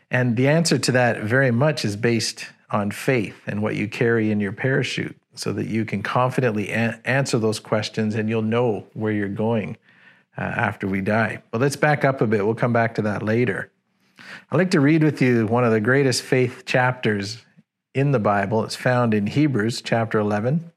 And 0.10 0.36
the 0.38 0.48
answer 0.48 0.78
to 0.78 0.92
that 0.94 1.24
very 1.24 1.52
much 1.52 1.84
is 1.84 1.96
based 1.96 2.48
on 2.70 2.92
faith 2.92 3.42
and 3.48 3.62
what 3.62 3.76
you 3.76 3.88
carry 3.88 4.32
in 4.32 4.40
your 4.40 4.54
parachute 4.54 5.16
so 5.36 5.52
that 5.54 5.68
you 5.68 5.86
can 5.86 6.02
confidently 6.02 6.70
a- 6.70 7.00
answer 7.06 7.40
those 7.40 7.60
questions 7.60 8.16
and 8.16 8.30
you'll 8.30 8.42
know 8.42 8.86
where 8.94 9.12
you're 9.12 9.28
going 9.28 9.78
uh, 10.38 10.42
after 10.42 10.88
we 10.88 11.02
die. 11.02 11.42
But 11.52 11.62
let's 11.62 11.76
back 11.76 12.06
up 12.06 12.22
a 12.22 12.28
bit. 12.28 12.46
We'll 12.46 12.56
come 12.56 12.74
back 12.74 12.96
to 12.96 13.02
that 13.04 13.24
later. 13.24 13.72
I'd 14.52 14.58
like 14.58 14.72
to 14.72 14.80
read 14.80 15.04
with 15.04 15.22
you 15.22 15.48
one 15.48 15.64
of 15.64 15.72
the 15.72 15.82
greatest 15.82 16.22
faith 16.24 16.66
chapters 16.66 17.44
in 17.94 18.12
the 18.12 18.20
Bible. 18.20 18.64
It's 18.64 18.76
found 18.76 19.14
in 19.14 19.28
Hebrews 19.28 19.82
chapter 19.82 20.20
11. 20.20 20.72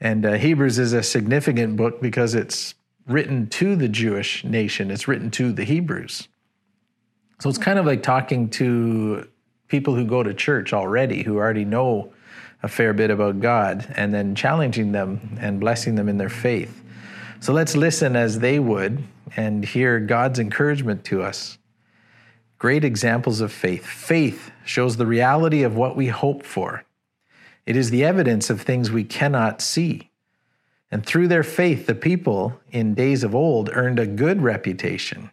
And 0.00 0.26
uh, 0.26 0.32
Hebrews 0.34 0.78
is 0.78 0.92
a 0.92 1.02
significant 1.02 1.76
book 1.76 2.00
because 2.00 2.34
it's 2.34 2.74
written 3.06 3.48
to 3.48 3.76
the 3.76 3.88
Jewish 3.88 4.44
nation, 4.44 4.90
it's 4.90 5.06
written 5.06 5.30
to 5.32 5.52
the 5.52 5.64
Hebrews. 5.64 6.28
So 7.40 7.48
it's 7.48 7.58
kind 7.58 7.78
of 7.78 7.86
like 7.86 8.02
talking 8.02 8.48
to 8.50 9.28
people 9.68 9.94
who 9.94 10.04
go 10.04 10.22
to 10.22 10.32
church 10.34 10.72
already, 10.72 11.22
who 11.22 11.36
already 11.36 11.64
know 11.64 12.12
a 12.62 12.68
fair 12.68 12.92
bit 12.92 13.10
about 13.10 13.40
God, 13.40 13.92
and 13.96 14.12
then 14.12 14.34
challenging 14.34 14.92
them 14.92 15.38
and 15.40 15.60
blessing 15.60 15.94
them 15.94 16.08
in 16.08 16.18
their 16.18 16.28
faith. 16.28 16.82
So 17.40 17.52
let's 17.52 17.76
listen 17.76 18.16
as 18.16 18.38
they 18.38 18.58
would 18.58 19.04
and 19.36 19.64
hear 19.64 20.00
God's 20.00 20.38
encouragement 20.38 21.04
to 21.04 21.22
us. 21.22 21.58
Great 22.58 22.84
examples 22.84 23.42
of 23.42 23.52
faith. 23.52 23.84
Faith 23.84 24.50
shows 24.64 24.96
the 24.96 25.06
reality 25.06 25.62
of 25.62 25.76
what 25.76 25.94
we 25.94 26.06
hope 26.08 26.42
for. 26.42 26.84
It 27.66 27.76
is 27.76 27.90
the 27.90 28.04
evidence 28.04 28.48
of 28.48 28.62
things 28.62 28.90
we 28.90 29.04
cannot 29.04 29.60
see. 29.60 30.10
And 30.90 31.04
through 31.04 31.28
their 31.28 31.42
faith, 31.42 31.86
the 31.86 31.94
people 31.94 32.60
in 32.70 32.94
days 32.94 33.24
of 33.24 33.34
old 33.34 33.70
earned 33.72 33.98
a 33.98 34.06
good 34.06 34.40
reputation. 34.40 35.30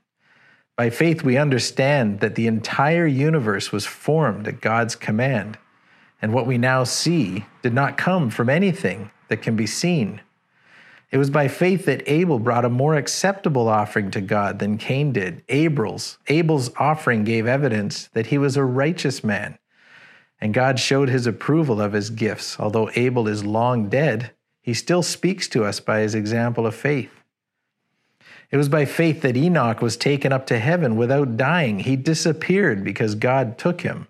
By 0.75 0.89
faith, 0.89 1.24
we 1.24 1.38
understand 1.38 2.19
that 2.22 2.36
the 2.36 2.48
entire 2.48 3.05
universe 3.05 3.72
was 3.72 3.86
formed 3.86 4.48
at 4.48 4.62
God's 4.62 4.95
command, 4.95 5.60
and 6.22 6.33
what 6.33 6.48
we 6.48 6.57
now 6.57 6.83
see 6.83 7.45
did 7.62 7.74
not 7.74 7.98
come 7.98 8.31
from 8.31 8.50
anything 8.50 9.12
that 9.27 9.43
can 9.43 9.55
be 9.55 9.67
seen. 9.67 10.22
It 11.12 11.19
was 11.19 11.29
by 11.29 11.48
faith 11.48 11.86
that 11.86 12.01
Abel 12.07 12.39
brought 12.39 12.65
a 12.65 12.69
more 12.69 12.95
acceptable 12.95 13.67
offering 13.67 14.10
to 14.12 14.22
God 14.22 14.57
than 14.57 14.79
Cain 14.79 15.12
did. 15.12 15.43
Abel's, 15.48 16.17
Abel's 16.25 16.72
offering 16.77 17.24
gave 17.24 17.45
evidence 17.45 18.07
that 18.13 18.25
he 18.27 18.39
was 18.39 18.57
a 18.57 18.63
righteous 18.63 19.24
man, 19.24 19.60
and 20.41 20.55
God 20.55 20.79
showed 20.79 21.10
his 21.10 21.27
approval 21.27 21.79
of 21.79 21.93
his 21.93 22.10
gifts. 22.10 22.60
Although 22.60 22.89
Abel 22.95 23.27
is 23.27 23.45
long 23.45 23.89
dead, 23.89 24.31
he 24.63 24.74
still 24.74 25.03
speaks 25.03 25.48
to 25.50 25.65
us 25.65 25.82
by 25.82 26.00
his 26.00 26.15
example 26.15 26.65
of 26.65 26.74
faith. 26.74 27.12
It 28.50 28.58
was 28.58 28.70
by 28.70 28.86
faith 28.86 29.22
that 29.22 29.36
Enoch 29.36 29.82
was 29.82 29.98
taken 29.98 30.32
up 30.32 30.48
to 30.48 30.58
heaven 30.58 30.96
without 30.96 31.36
dying. 31.36 31.79
He 31.79 31.98
disappeared 31.98 32.84
because 32.84 33.15
God 33.15 33.58
took 33.58 33.82
him. 33.82 34.08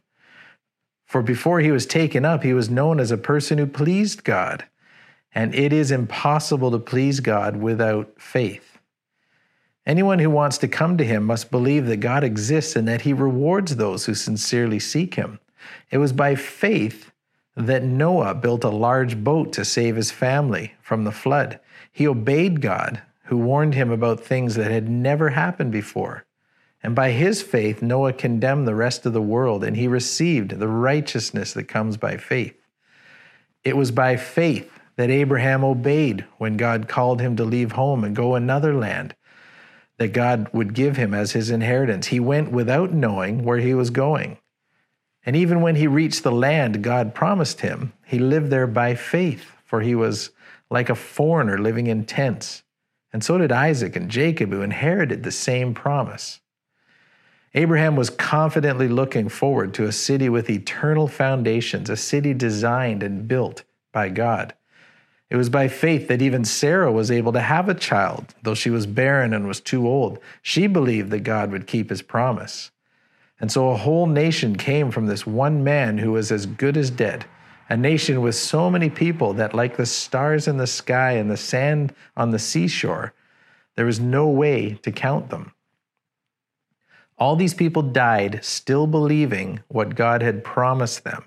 For 1.05 1.23
before 1.23 1.59
he 1.59 1.71
was 1.71 1.87
taken 1.87 2.23
up, 2.23 2.43
he 2.43 2.53
was 2.53 2.69
known 2.69 2.99
as 2.99 3.09
a 3.09 3.17
person 3.17 3.57
who 3.57 3.65
pleased 3.65 4.23
God. 4.23 4.65
And 5.33 5.55
it 5.55 5.73
is 5.73 5.89
impossible 5.91 6.69
to 6.71 6.79
please 6.79 7.19
God 7.19 7.57
without 7.57 8.13
faith. 8.19 8.77
Anyone 9.87 10.19
who 10.19 10.29
wants 10.29 10.59
to 10.59 10.67
come 10.67 10.97
to 10.97 11.05
him 11.05 11.23
must 11.23 11.49
believe 11.49 11.87
that 11.87 11.97
God 11.97 12.23
exists 12.23 12.75
and 12.75 12.87
that 12.87 13.01
he 13.01 13.13
rewards 13.13 13.75
those 13.75 14.05
who 14.05 14.13
sincerely 14.13 14.79
seek 14.79 15.15
him. 15.15 15.39
It 15.89 15.97
was 15.97 16.13
by 16.13 16.35
faith 16.35 17.11
that 17.55 17.83
Noah 17.83 18.33
built 18.35 18.63
a 18.63 18.69
large 18.69 19.23
boat 19.23 19.53
to 19.53 19.65
save 19.65 19.95
his 19.95 20.11
family 20.11 20.73
from 20.81 21.03
the 21.03 21.11
flood. 21.11 21.59
He 21.91 22.07
obeyed 22.07 22.61
God 22.61 23.01
who 23.25 23.37
warned 23.37 23.75
him 23.75 23.91
about 23.91 24.19
things 24.19 24.55
that 24.55 24.71
had 24.71 24.89
never 24.89 25.29
happened 25.29 25.71
before. 25.71 26.25
And 26.81 26.95
by 26.95 27.11
his 27.11 27.41
faith, 27.41 27.81
Noah 27.81 28.13
condemned 28.13 28.67
the 28.67 28.75
rest 28.75 29.05
of 29.05 29.13
the 29.13 29.21
world, 29.21 29.63
and 29.63 29.77
he 29.77 29.87
received 29.87 30.59
the 30.59 30.67
righteousness 30.67 31.53
that 31.53 31.69
comes 31.69 31.95
by 31.95 32.17
faith. 32.17 32.55
It 33.63 33.77
was 33.77 33.91
by 33.91 34.17
faith 34.17 34.69
that 34.97 35.09
Abraham 35.09 35.63
obeyed 35.63 36.25
when 36.37 36.57
God 36.57 36.87
called 36.87 37.21
him 37.21 37.35
to 37.37 37.45
leave 37.45 37.71
home 37.73 38.03
and 38.03 38.15
go 38.15 38.35
another 38.35 38.73
land 38.73 39.15
that 39.97 40.09
God 40.09 40.49
would 40.51 40.73
give 40.73 40.97
him 40.97 41.13
as 41.13 41.31
his 41.31 41.49
inheritance. 41.49 42.07
He 42.07 42.19
went 42.19 42.51
without 42.51 42.91
knowing 42.91 43.43
where 43.43 43.59
he 43.59 43.73
was 43.73 43.89
going. 43.89 44.37
And 45.25 45.35
even 45.35 45.61
when 45.61 45.75
he 45.75 45.87
reached 45.87 46.23
the 46.23 46.31
land 46.31 46.83
God 46.83 47.15
promised 47.15 47.61
him, 47.61 47.93
he 48.05 48.19
lived 48.19 48.49
there 48.49 48.67
by 48.67 48.95
faith, 48.95 49.51
for 49.65 49.81
he 49.81 49.95
was 49.95 50.31
like 50.69 50.89
a 50.89 50.95
foreigner 50.95 51.57
living 51.57 51.87
in 51.87 52.05
tents. 52.05 52.63
And 53.13 53.23
so 53.23 53.37
did 53.37 53.51
Isaac 53.51 53.95
and 53.95 54.09
Jacob, 54.09 54.51
who 54.51 54.61
inherited 54.61 55.23
the 55.23 55.31
same 55.31 55.73
promise. 55.73 56.41
Abraham 57.53 57.95
was 57.95 58.09
confidently 58.09 58.87
looking 58.87 59.29
forward 59.29 59.73
to 59.75 59.85
a 59.85 59.91
city 59.91 60.27
with 60.27 60.49
eternal 60.49 61.07
foundations, 61.07 61.89
a 61.89 61.95
city 61.95 62.33
designed 62.33 63.03
and 63.03 63.27
built 63.27 63.63
by 63.91 64.09
God. 64.09 64.55
It 65.29 65.37
was 65.37 65.49
by 65.49 65.67
faith 65.67 66.07
that 66.07 66.21
even 66.21 66.45
Sarah 66.45 66.91
was 66.91 67.11
able 67.11 67.31
to 67.33 67.41
have 67.41 67.69
a 67.69 67.75
child, 67.75 68.33
though 68.41 68.55
she 68.55 68.69
was 68.71 68.87
barren 68.87 69.33
and 69.33 69.47
was 69.47 69.59
too 69.59 69.87
old. 69.87 70.19
She 70.41 70.67
believed 70.67 71.11
that 71.11 71.19
God 71.19 71.51
would 71.51 71.67
keep 71.67 71.89
his 71.89 72.01
promise. 72.01 72.71
And 73.43 73.51
so 73.51 73.71
a 73.71 73.75
whole 73.75 74.05
nation 74.05 74.55
came 74.55 74.89
from 74.89 75.05
this 75.05 75.27
one 75.27 75.65
man 75.65 75.97
who 75.97 76.13
was 76.13 76.31
as 76.31 76.45
good 76.45 76.77
as 76.77 76.89
dead 76.89 77.25
a 77.67 77.75
nation 77.75 78.21
with 78.21 78.35
so 78.35 78.69
many 78.69 78.89
people 78.89 79.33
that, 79.33 79.53
like 79.53 79.75
the 79.75 79.85
stars 79.85 80.47
in 80.47 80.55
the 80.55 80.65
sky 80.65 81.11
and 81.11 81.29
the 81.29 81.35
sand 81.35 81.93
on 82.15 82.31
the 82.31 82.39
seashore, 82.39 83.13
there 83.75 83.85
was 83.85 83.99
no 83.99 84.29
way 84.29 84.75
to 84.83 84.93
count 84.93 85.29
them. 85.29 85.51
All 87.17 87.35
these 87.35 87.53
people 87.53 87.81
died 87.81 88.39
still 88.45 88.87
believing 88.87 89.59
what 89.67 89.95
God 89.95 90.21
had 90.21 90.45
promised 90.45 91.03
them. 91.03 91.25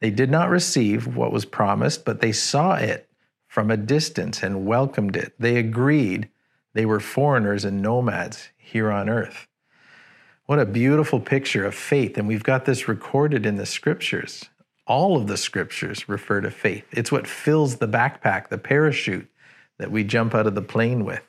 They 0.00 0.10
did 0.10 0.30
not 0.30 0.50
receive 0.50 1.16
what 1.16 1.32
was 1.32 1.46
promised, 1.46 2.04
but 2.04 2.20
they 2.20 2.32
saw 2.32 2.74
it 2.74 3.08
from 3.48 3.70
a 3.70 3.78
distance 3.78 4.42
and 4.42 4.66
welcomed 4.66 5.16
it. 5.16 5.32
They 5.38 5.56
agreed 5.56 6.28
they 6.74 6.84
were 6.84 7.00
foreigners 7.00 7.64
and 7.64 7.80
nomads 7.80 8.50
here 8.58 8.92
on 8.92 9.08
earth. 9.08 9.48
What 10.46 10.60
a 10.60 10.64
beautiful 10.64 11.18
picture 11.18 11.64
of 11.64 11.74
faith. 11.74 12.16
And 12.16 12.28
we've 12.28 12.44
got 12.44 12.66
this 12.66 12.86
recorded 12.86 13.44
in 13.44 13.56
the 13.56 13.66
scriptures. 13.66 14.44
All 14.86 15.16
of 15.16 15.26
the 15.26 15.36
scriptures 15.36 16.08
refer 16.08 16.40
to 16.40 16.52
faith. 16.52 16.84
It's 16.92 17.10
what 17.10 17.26
fills 17.26 17.76
the 17.76 17.88
backpack, 17.88 18.48
the 18.48 18.58
parachute 18.58 19.28
that 19.78 19.90
we 19.90 20.04
jump 20.04 20.36
out 20.36 20.46
of 20.46 20.54
the 20.54 20.62
plane 20.62 21.04
with. 21.04 21.24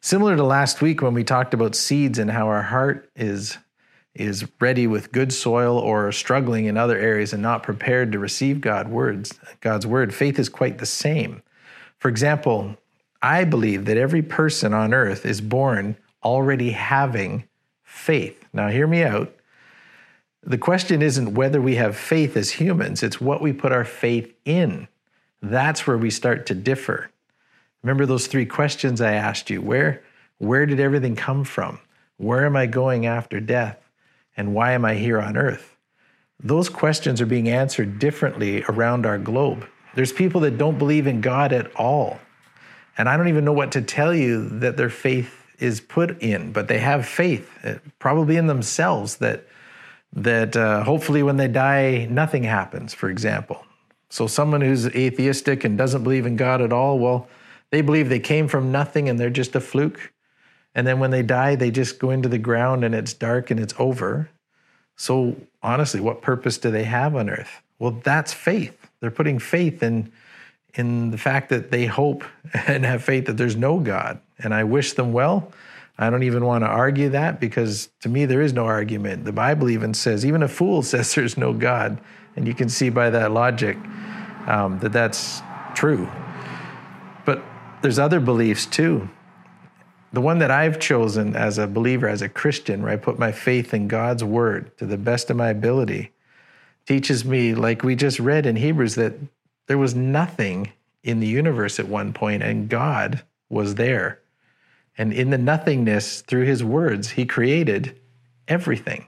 Similar 0.00 0.36
to 0.36 0.42
last 0.42 0.80
week 0.80 1.02
when 1.02 1.12
we 1.12 1.22
talked 1.22 1.52
about 1.52 1.74
seeds 1.74 2.18
and 2.18 2.30
how 2.30 2.46
our 2.46 2.62
heart 2.62 3.10
is, 3.14 3.58
is 4.14 4.46
ready 4.58 4.86
with 4.86 5.12
good 5.12 5.30
soil 5.30 5.76
or 5.76 6.10
struggling 6.12 6.64
in 6.64 6.78
other 6.78 6.96
areas 6.96 7.34
and 7.34 7.42
not 7.42 7.62
prepared 7.62 8.10
to 8.12 8.18
receive 8.18 8.62
God 8.62 8.88
words, 8.88 9.38
God's 9.60 9.86
word, 9.86 10.14
faith 10.14 10.38
is 10.38 10.48
quite 10.48 10.78
the 10.78 10.86
same. 10.86 11.42
For 11.98 12.08
example, 12.08 12.78
I 13.20 13.44
believe 13.44 13.84
that 13.84 13.98
every 13.98 14.22
person 14.22 14.72
on 14.72 14.94
earth 14.94 15.26
is 15.26 15.42
born 15.42 15.98
already 16.22 16.70
having 16.70 17.44
faith. 17.96 18.46
Now, 18.52 18.68
hear 18.68 18.86
me 18.86 19.02
out. 19.02 19.34
The 20.42 20.58
question 20.58 21.02
isn't 21.02 21.34
whether 21.34 21.60
we 21.60 21.74
have 21.76 21.96
faith 21.96 22.36
as 22.36 22.52
humans, 22.52 23.02
it's 23.02 23.20
what 23.20 23.42
we 23.42 23.52
put 23.52 23.72
our 23.72 23.84
faith 23.84 24.32
in. 24.44 24.86
That's 25.42 25.86
where 25.86 25.98
we 25.98 26.10
start 26.10 26.46
to 26.46 26.54
differ. 26.54 27.10
Remember 27.82 28.06
those 28.06 28.26
three 28.26 28.46
questions 28.46 29.00
I 29.00 29.14
asked 29.14 29.50
you? 29.50 29.60
Where, 29.60 30.02
where 30.38 30.66
did 30.66 30.78
everything 30.80 31.16
come 31.16 31.44
from? 31.44 31.80
Where 32.16 32.46
am 32.46 32.56
I 32.56 32.66
going 32.66 33.06
after 33.06 33.40
death? 33.40 33.78
And 34.36 34.54
why 34.54 34.72
am 34.72 34.84
I 34.84 34.94
here 34.94 35.20
on 35.20 35.36
earth? 35.36 35.76
Those 36.42 36.68
questions 36.68 37.20
are 37.20 37.26
being 37.26 37.48
answered 37.48 37.98
differently 37.98 38.62
around 38.68 39.06
our 39.06 39.18
globe. 39.18 39.66
There's 39.94 40.12
people 40.12 40.42
that 40.42 40.58
don't 40.58 40.78
believe 40.78 41.06
in 41.06 41.20
God 41.20 41.52
at 41.52 41.74
all. 41.76 42.20
And 42.98 43.08
I 43.08 43.16
don't 43.16 43.28
even 43.28 43.44
know 43.44 43.52
what 43.52 43.72
to 43.72 43.82
tell 43.82 44.14
you 44.14 44.48
that 44.60 44.76
their 44.76 44.90
faith 44.90 45.45
is 45.58 45.80
put 45.80 46.20
in, 46.22 46.52
but 46.52 46.68
they 46.68 46.78
have 46.78 47.06
faith, 47.06 47.50
uh, 47.64 47.74
probably 47.98 48.36
in 48.36 48.46
themselves, 48.46 49.16
that 49.16 49.46
that 50.12 50.56
uh, 50.56 50.82
hopefully 50.82 51.22
when 51.22 51.36
they 51.36 51.48
die, 51.48 52.06
nothing 52.10 52.44
happens, 52.44 52.94
for 52.94 53.10
example. 53.10 53.66
So, 54.08 54.26
someone 54.26 54.60
who's 54.60 54.86
atheistic 54.86 55.64
and 55.64 55.76
doesn't 55.76 56.02
believe 56.02 56.26
in 56.26 56.36
God 56.36 56.62
at 56.62 56.72
all, 56.72 56.98
well, 56.98 57.28
they 57.70 57.82
believe 57.82 58.08
they 58.08 58.20
came 58.20 58.48
from 58.48 58.72
nothing 58.72 59.08
and 59.08 59.18
they're 59.18 59.30
just 59.30 59.54
a 59.54 59.60
fluke. 59.60 60.12
And 60.74 60.86
then 60.86 61.00
when 61.00 61.10
they 61.10 61.22
die, 61.22 61.54
they 61.56 61.70
just 61.70 61.98
go 61.98 62.10
into 62.10 62.28
the 62.28 62.38
ground 62.38 62.84
and 62.84 62.94
it's 62.94 63.12
dark 63.12 63.50
and 63.50 63.58
it's 63.58 63.74
over. 63.78 64.30
So, 64.96 65.36
honestly, 65.62 66.00
what 66.00 66.22
purpose 66.22 66.58
do 66.58 66.70
they 66.70 66.84
have 66.84 67.16
on 67.16 67.28
earth? 67.28 67.62
Well, 67.78 68.00
that's 68.02 68.32
faith. 68.32 68.88
They're 69.00 69.10
putting 69.10 69.38
faith 69.38 69.82
in, 69.82 70.12
in 70.76 71.10
the 71.10 71.18
fact 71.18 71.48
that 71.48 71.70
they 71.70 71.86
hope 71.86 72.24
and 72.66 72.84
have 72.84 73.02
faith 73.02 73.26
that 73.26 73.36
there's 73.36 73.56
no 73.56 73.80
God. 73.80 74.20
And 74.38 74.54
I 74.54 74.64
wish 74.64 74.92
them 74.92 75.12
well. 75.12 75.52
I 75.98 76.10
don't 76.10 76.22
even 76.24 76.44
want 76.44 76.62
to 76.62 76.68
argue 76.68 77.08
that 77.10 77.40
because 77.40 77.88
to 78.02 78.08
me, 78.08 78.26
there 78.26 78.42
is 78.42 78.52
no 78.52 78.66
argument. 78.66 79.24
The 79.24 79.32
Bible 79.32 79.70
even 79.70 79.94
says, 79.94 80.26
even 80.26 80.42
a 80.42 80.48
fool 80.48 80.82
says 80.82 81.14
there's 81.14 81.36
no 81.36 81.52
God. 81.52 82.00
And 82.36 82.46
you 82.46 82.54
can 82.54 82.68
see 82.68 82.90
by 82.90 83.10
that 83.10 83.32
logic 83.32 83.78
um, 84.46 84.78
that 84.80 84.92
that's 84.92 85.40
true. 85.74 86.08
But 87.24 87.42
there's 87.82 87.98
other 87.98 88.20
beliefs 88.20 88.66
too. 88.66 89.08
The 90.12 90.20
one 90.20 90.38
that 90.38 90.50
I've 90.50 90.78
chosen 90.78 91.34
as 91.34 91.58
a 91.58 91.66
believer, 91.66 92.08
as 92.08 92.22
a 92.22 92.28
Christian, 92.28 92.82
where 92.82 92.92
I 92.92 92.96
put 92.96 93.18
my 93.18 93.32
faith 93.32 93.74
in 93.74 93.88
God's 93.88 94.22
word 94.22 94.76
to 94.78 94.86
the 94.86 94.96
best 94.96 95.30
of 95.30 95.36
my 95.36 95.48
ability, 95.48 96.12
teaches 96.86 97.24
me, 97.24 97.54
like 97.54 97.82
we 97.82 97.96
just 97.96 98.20
read 98.20 98.46
in 98.46 98.56
Hebrews, 98.56 98.94
that 98.94 99.14
there 99.66 99.78
was 99.78 99.94
nothing 99.94 100.72
in 101.02 101.20
the 101.20 101.26
universe 101.26 101.78
at 101.78 101.88
one 101.88 102.12
point 102.12 102.42
and 102.42 102.68
God 102.68 103.22
was 103.48 103.76
there 103.76 104.20
And 104.98 105.12
in 105.12 105.30
the 105.30 105.38
nothingness, 105.38 106.22
through 106.22 106.44
his 106.44 106.64
words, 106.64 107.10
he 107.10 107.26
created 107.26 108.00
everything. 108.48 109.06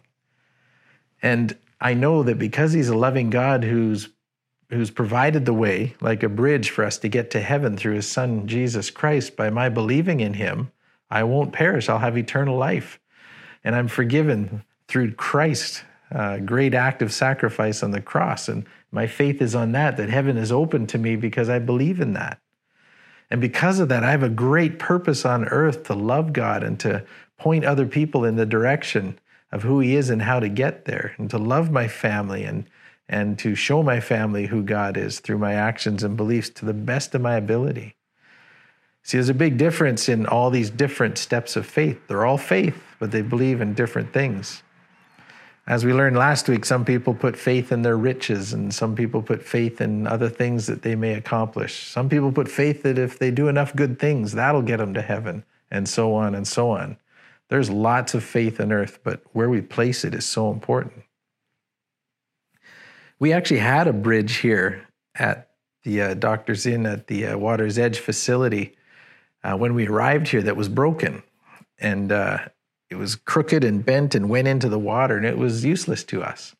And 1.22 1.56
I 1.80 1.94
know 1.94 2.22
that 2.22 2.38
because 2.38 2.72
he's 2.72 2.88
a 2.88 2.96
loving 2.96 3.30
God 3.30 3.64
who's 3.64 4.08
who's 4.70 4.90
provided 4.90 5.46
the 5.46 5.54
way 5.54 5.94
like 6.02 6.22
a 6.22 6.28
bridge 6.28 6.68
for 6.68 6.84
us 6.84 6.98
to 6.98 7.08
get 7.08 7.30
to 7.30 7.40
heaven 7.40 7.76
through 7.76 7.94
his 7.94 8.06
son 8.06 8.46
Jesus 8.46 8.90
Christ 8.90 9.34
by 9.34 9.48
my 9.48 9.70
believing 9.70 10.20
in 10.20 10.34
him, 10.34 10.70
I 11.10 11.24
won't 11.24 11.54
perish. 11.54 11.88
I'll 11.88 12.00
have 12.00 12.18
eternal 12.18 12.58
life. 12.58 13.00
And 13.64 13.74
I'm 13.74 13.88
forgiven 13.88 14.64
through 14.86 15.14
Christ, 15.14 15.84
a 16.10 16.40
great 16.40 16.74
act 16.74 17.02
of 17.02 17.12
sacrifice 17.12 17.82
on 17.82 17.90
the 17.90 18.00
cross. 18.00 18.48
And 18.48 18.66
my 18.90 19.06
faith 19.06 19.42
is 19.42 19.54
on 19.54 19.72
that, 19.72 19.96
that 19.96 20.08
heaven 20.08 20.36
is 20.36 20.50
open 20.50 20.86
to 20.88 20.98
me 20.98 21.16
because 21.16 21.48
I 21.48 21.58
believe 21.58 22.00
in 22.00 22.14
that. 22.14 22.38
And 23.30 23.40
because 23.40 23.78
of 23.78 23.88
that, 23.90 24.04
I 24.04 24.10
have 24.10 24.22
a 24.22 24.28
great 24.28 24.78
purpose 24.78 25.24
on 25.24 25.48
earth 25.48 25.84
to 25.84 25.94
love 25.94 26.32
God 26.32 26.62
and 26.62 26.80
to 26.80 27.04
point 27.36 27.64
other 27.64 27.86
people 27.86 28.24
in 28.24 28.36
the 28.36 28.46
direction 28.46 29.18
of 29.52 29.62
who 29.62 29.80
He 29.80 29.96
is 29.96 30.10
and 30.10 30.22
how 30.22 30.40
to 30.40 30.48
get 30.48 30.84
there, 30.84 31.14
and 31.18 31.30
to 31.30 31.38
love 31.38 31.70
my 31.70 31.88
family 31.88 32.44
and, 32.44 32.68
and 33.08 33.38
to 33.38 33.54
show 33.54 33.82
my 33.82 34.00
family 34.00 34.46
who 34.46 34.62
God 34.62 34.96
is 34.96 35.20
through 35.20 35.38
my 35.38 35.54
actions 35.54 36.02
and 36.02 36.16
beliefs 36.16 36.50
to 36.50 36.64
the 36.64 36.74
best 36.74 37.14
of 37.14 37.20
my 37.20 37.36
ability. 37.36 37.94
See, 39.02 39.16
there's 39.16 39.30
a 39.30 39.34
big 39.34 39.56
difference 39.56 40.08
in 40.08 40.26
all 40.26 40.50
these 40.50 40.68
different 40.68 41.16
steps 41.16 41.56
of 41.56 41.64
faith. 41.64 41.98
They're 42.08 42.26
all 42.26 42.36
faith, 42.36 42.82
but 42.98 43.10
they 43.10 43.22
believe 43.22 43.62
in 43.62 43.72
different 43.72 44.12
things. 44.12 44.62
As 45.68 45.84
we 45.84 45.92
learned 45.92 46.16
last 46.16 46.48
week, 46.48 46.64
some 46.64 46.82
people 46.82 47.12
put 47.12 47.36
faith 47.36 47.72
in 47.72 47.82
their 47.82 47.98
riches, 47.98 48.54
and 48.54 48.72
some 48.72 48.96
people 48.96 49.20
put 49.20 49.42
faith 49.42 49.82
in 49.82 50.06
other 50.06 50.30
things 50.30 50.66
that 50.66 50.80
they 50.80 50.94
may 50.94 51.12
accomplish. 51.12 51.86
Some 51.86 52.08
people 52.08 52.32
put 52.32 52.48
faith 52.48 52.82
that 52.84 52.98
if 52.98 53.18
they 53.18 53.30
do 53.30 53.48
enough 53.48 53.76
good 53.76 53.98
things, 53.98 54.32
that'll 54.32 54.62
get 54.62 54.78
them 54.78 54.94
to 54.94 55.02
heaven, 55.02 55.44
and 55.70 55.86
so 55.86 56.14
on 56.14 56.34
and 56.34 56.48
so 56.48 56.70
on. 56.70 56.96
There's 57.50 57.68
lots 57.68 58.14
of 58.14 58.24
faith 58.24 58.62
on 58.62 58.72
earth, 58.72 59.00
but 59.02 59.20
where 59.34 59.50
we 59.50 59.60
place 59.60 60.06
it 60.06 60.14
is 60.14 60.24
so 60.24 60.50
important. 60.50 61.02
We 63.18 63.34
actually 63.34 63.60
had 63.60 63.86
a 63.88 63.92
bridge 63.92 64.36
here 64.36 64.88
at 65.16 65.50
the 65.82 66.00
uh, 66.00 66.14
Doctor's 66.14 66.64
Inn 66.64 66.86
at 66.86 67.08
the 67.08 67.26
uh, 67.26 67.38
Water's 67.38 67.78
Edge 67.78 67.98
facility 67.98 68.74
uh, 69.44 69.58
when 69.58 69.74
we 69.74 69.86
arrived 69.86 70.28
here 70.28 70.42
that 70.42 70.56
was 70.56 70.70
broken. 70.70 71.22
And 71.78 72.10
uh, 72.10 72.38
it 72.90 72.96
was 72.96 73.16
crooked 73.16 73.64
and 73.64 73.84
bent 73.84 74.14
and 74.14 74.28
went 74.28 74.48
into 74.48 74.68
the 74.68 74.78
water 74.78 75.16
and 75.16 75.26
it 75.26 75.38
was 75.38 75.64
useless 75.64 76.04
to 76.04 76.22
us. 76.22 76.54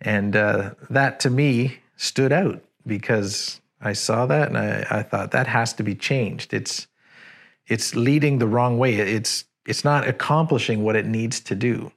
And 0.00 0.36
uh, 0.36 0.74
that 0.90 1.20
to 1.20 1.30
me 1.30 1.78
stood 1.96 2.32
out 2.32 2.62
because 2.86 3.60
I 3.80 3.94
saw 3.94 4.26
that 4.26 4.48
and 4.48 4.58
I, 4.58 4.86
I 4.90 5.02
thought 5.02 5.30
that 5.30 5.46
has 5.46 5.72
to 5.74 5.82
be 5.82 5.94
changed. 5.94 6.52
It's 6.52 6.86
it's 7.66 7.96
leading 7.96 8.38
the 8.38 8.46
wrong 8.46 8.78
way. 8.78 8.94
It's 8.94 9.44
it's 9.66 9.84
not 9.84 10.06
accomplishing 10.06 10.84
what 10.84 10.96
it 10.96 11.06
needs 11.06 11.40
to 11.40 11.54
do. 11.54 11.90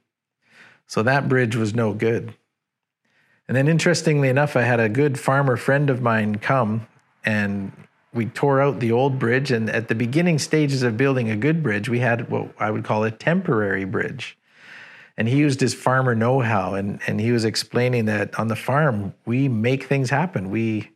So 0.86 1.02
that 1.02 1.28
bridge 1.28 1.54
was 1.54 1.74
no 1.74 1.92
good. 1.92 2.34
And 3.46 3.56
then 3.56 3.68
interestingly 3.68 4.28
enough, 4.28 4.56
I 4.56 4.62
had 4.62 4.80
a 4.80 4.88
good 4.88 5.18
farmer 5.18 5.56
friend 5.56 5.90
of 5.90 6.00
mine 6.00 6.36
come 6.36 6.86
and 7.24 7.72
we 8.12 8.26
tore 8.26 8.60
out 8.60 8.80
the 8.80 8.92
old 8.92 9.18
bridge 9.18 9.50
and 9.50 9.70
at 9.70 9.88
the 9.88 9.94
beginning 9.94 10.38
stages 10.38 10.82
of 10.82 10.96
building 10.96 11.30
a 11.30 11.36
good 11.36 11.62
bridge 11.62 11.88
we 11.88 12.00
had 12.00 12.28
what 12.28 12.52
i 12.58 12.70
would 12.70 12.84
call 12.84 13.04
a 13.04 13.10
temporary 13.10 13.84
bridge. 13.84 14.36
And 15.16 15.28
he 15.28 15.36
used 15.36 15.60
his 15.60 15.74
farmer 15.74 16.14
know-how 16.14 16.74
and, 16.74 16.98
and 17.06 17.20
he 17.20 17.30
was 17.30 17.44
explaining 17.44 18.06
that 18.06 18.38
on 18.38 18.48
the 18.48 18.56
farm 18.56 19.12
we 19.26 19.48
make 19.48 19.84
things 19.84 20.08
happen. 20.08 20.50
We 20.50 20.90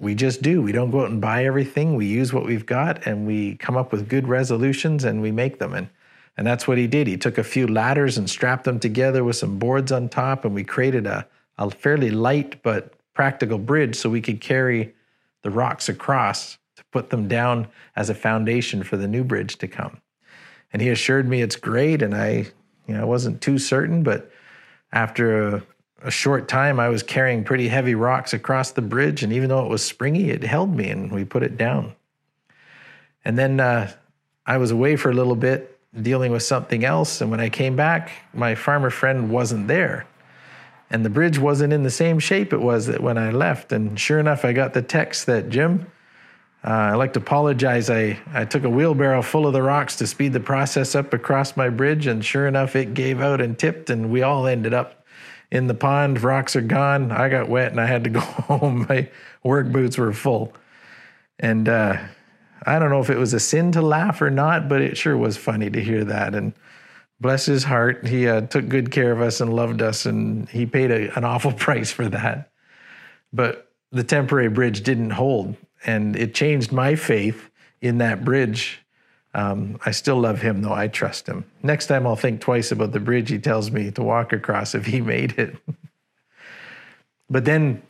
we 0.00 0.14
just 0.16 0.42
do. 0.42 0.60
We 0.60 0.72
don't 0.72 0.90
go 0.90 1.02
out 1.02 1.10
and 1.10 1.20
buy 1.20 1.44
everything. 1.44 1.94
We 1.94 2.06
use 2.06 2.32
what 2.32 2.44
we've 2.44 2.66
got 2.66 3.06
and 3.06 3.26
we 3.26 3.54
come 3.56 3.76
up 3.76 3.92
with 3.92 4.08
good 4.08 4.26
resolutions 4.26 5.04
and 5.04 5.22
we 5.22 5.30
make 5.30 5.60
them. 5.60 5.72
And 5.72 5.88
and 6.36 6.44
that's 6.44 6.66
what 6.66 6.78
he 6.78 6.88
did. 6.88 7.06
He 7.06 7.16
took 7.16 7.38
a 7.38 7.44
few 7.44 7.68
ladders 7.68 8.18
and 8.18 8.28
strapped 8.28 8.64
them 8.64 8.80
together 8.80 9.22
with 9.22 9.36
some 9.36 9.58
boards 9.58 9.92
on 9.92 10.08
top 10.08 10.44
and 10.44 10.52
we 10.52 10.64
created 10.64 11.06
a, 11.06 11.26
a 11.56 11.70
fairly 11.70 12.10
light 12.10 12.60
but 12.64 12.92
practical 13.14 13.58
bridge 13.58 13.94
so 13.94 14.10
we 14.10 14.20
could 14.20 14.40
carry 14.40 14.92
the 15.44 15.50
rocks 15.50 15.88
across 15.88 16.58
to 16.74 16.82
put 16.90 17.10
them 17.10 17.28
down 17.28 17.68
as 17.94 18.10
a 18.10 18.14
foundation 18.14 18.82
for 18.82 18.96
the 18.96 19.06
new 19.06 19.22
bridge 19.22 19.56
to 19.58 19.68
come. 19.68 20.00
And 20.72 20.82
he 20.82 20.88
assured 20.88 21.28
me 21.28 21.42
it's 21.42 21.54
great, 21.54 22.02
and 22.02 22.16
I, 22.16 22.46
you 22.88 22.94
know, 22.94 23.02
I 23.02 23.04
wasn't 23.04 23.40
too 23.40 23.58
certain, 23.58 24.02
but 24.02 24.32
after 24.90 25.48
a, 25.48 25.62
a 26.02 26.10
short 26.10 26.48
time, 26.48 26.80
I 26.80 26.88
was 26.88 27.02
carrying 27.02 27.44
pretty 27.44 27.68
heavy 27.68 27.94
rocks 27.94 28.32
across 28.32 28.72
the 28.72 28.82
bridge, 28.82 29.22
and 29.22 29.32
even 29.32 29.50
though 29.50 29.64
it 29.64 29.68
was 29.68 29.84
springy, 29.84 30.30
it 30.30 30.42
held 30.42 30.74
me, 30.74 30.88
and 30.88 31.12
we 31.12 31.24
put 31.24 31.44
it 31.44 31.56
down. 31.56 31.94
And 33.24 33.38
then 33.38 33.60
uh, 33.60 33.92
I 34.46 34.56
was 34.56 34.70
away 34.70 34.96
for 34.96 35.10
a 35.10 35.14
little 35.14 35.36
bit 35.36 35.78
dealing 36.02 36.32
with 36.32 36.42
something 36.42 36.84
else, 36.84 37.20
and 37.20 37.30
when 37.30 37.38
I 37.38 37.50
came 37.50 37.76
back, 37.76 38.10
my 38.32 38.54
farmer 38.54 38.90
friend 38.90 39.30
wasn't 39.30 39.68
there 39.68 40.06
and 40.90 41.04
the 41.04 41.10
bridge 41.10 41.38
wasn't 41.38 41.72
in 41.72 41.82
the 41.82 41.90
same 41.90 42.18
shape 42.18 42.52
it 42.52 42.60
was 42.60 42.88
when 42.98 43.18
I 43.18 43.30
left. 43.30 43.72
And 43.72 43.98
sure 43.98 44.18
enough, 44.18 44.44
I 44.44 44.52
got 44.52 44.74
the 44.74 44.82
text 44.82 45.26
that 45.26 45.48
Jim, 45.48 45.90
uh, 46.64 46.70
I'd 46.70 46.94
like 46.94 47.12
to 47.14 47.20
apologize. 47.20 47.90
I, 47.90 48.18
I 48.32 48.44
took 48.44 48.64
a 48.64 48.70
wheelbarrow 48.70 49.22
full 49.22 49.46
of 49.46 49.52
the 49.52 49.62
rocks 49.62 49.96
to 49.96 50.06
speed 50.06 50.32
the 50.32 50.40
process 50.40 50.94
up 50.94 51.12
across 51.12 51.56
my 51.56 51.68
bridge, 51.68 52.06
and 52.06 52.24
sure 52.24 52.46
enough, 52.46 52.74
it 52.74 52.94
gave 52.94 53.20
out 53.20 53.40
and 53.40 53.58
tipped, 53.58 53.90
and 53.90 54.10
we 54.10 54.22
all 54.22 54.46
ended 54.46 54.72
up 54.72 55.04
in 55.50 55.66
the 55.66 55.74
pond. 55.74 56.22
Rocks 56.22 56.56
are 56.56 56.62
gone. 56.62 57.12
I 57.12 57.28
got 57.28 57.50
wet, 57.50 57.70
and 57.70 57.80
I 57.80 57.86
had 57.86 58.04
to 58.04 58.10
go 58.18 58.20
home. 58.20 58.86
My 58.88 59.10
work 59.42 59.70
boots 59.70 59.98
were 59.98 60.12
full, 60.12 60.54
and 61.38 61.68
uh, 61.68 61.98
I 62.66 62.78
don't 62.78 62.88
know 62.88 63.00
if 63.00 63.10
it 63.10 63.18
was 63.18 63.34
a 63.34 63.40
sin 63.40 63.72
to 63.72 63.82
laugh 63.82 64.22
or 64.22 64.30
not, 64.30 64.68
but 64.68 64.80
it 64.80 64.96
sure 64.96 65.16
was 65.16 65.36
funny 65.36 65.68
to 65.68 65.82
hear 65.82 66.04
that. 66.04 66.34
And 66.34 66.54
bless 67.20 67.46
his 67.46 67.64
heart, 67.64 68.06
he 68.06 68.28
uh, 68.28 68.42
took 68.42 68.68
good 68.68 68.90
care 68.90 69.12
of 69.12 69.20
us 69.20 69.40
and 69.40 69.54
loved 69.54 69.82
us, 69.82 70.06
and 70.06 70.48
he 70.48 70.66
paid 70.66 70.90
a, 70.90 71.16
an 71.16 71.24
awful 71.24 71.52
price 71.66 71.90
for 71.90 72.08
that. 72.08 72.50
But 73.32 73.70
the 73.92 74.04
temporary 74.04 74.48
bridge 74.48 74.82
didn't 74.82 75.10
hold, 75.10 75.56
and 75.84 76.16
it 76.16 76.34
changed 76.34 76.72
my 76.72 76.94
faith 76.96 77.50
in 77.80 77.98
that 77.98 78.24
bridge. 78.24 78.80
Um, 79.34 79.78
I 79.84 79.90
still 79.90 80.20
love 80.20 80.40
him, 80.40 80.62
though. 80.62 80.72
I 80.72 80.88
trust 80.88 81.26
him. 81.26 81.44
Next 81.62 81.86
time, 81.86 82.06
I'll 82.06 82.16
think 82.16 82.40
twice 82.40 82.70
about 82.70 82.92
the 82.92 83.00
bridge 83.00 83.30
he 83.30 83.38
tells 83.38 83.70
me 83.70 83.90
to 83.92 84.02
walk 84.02 84.32
across 84.32 84.74
if 84.74 84.86
he 84.86 85.00
made 85.14 85.38
it. 85.38 85.56
but 87.28 87.44
then, 87.44 87.82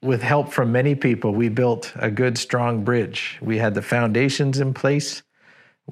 with 0.00 0.22
help 0.22 0.52
from 0.52 0.72
many 0.72 0.94
people, 0.94 1.32
we 1.32 1.48
built 1.48 1.92
a 1.96 2.10
good, 2.10 2.36
strong 2.36 2.82
bridge. 2.82 3.38
We 3.40 3.58
had 3.58 3.74
the 3.74 3.82
foundations 3.82 4.58
in 4.58 4.74
place 4.74 5.22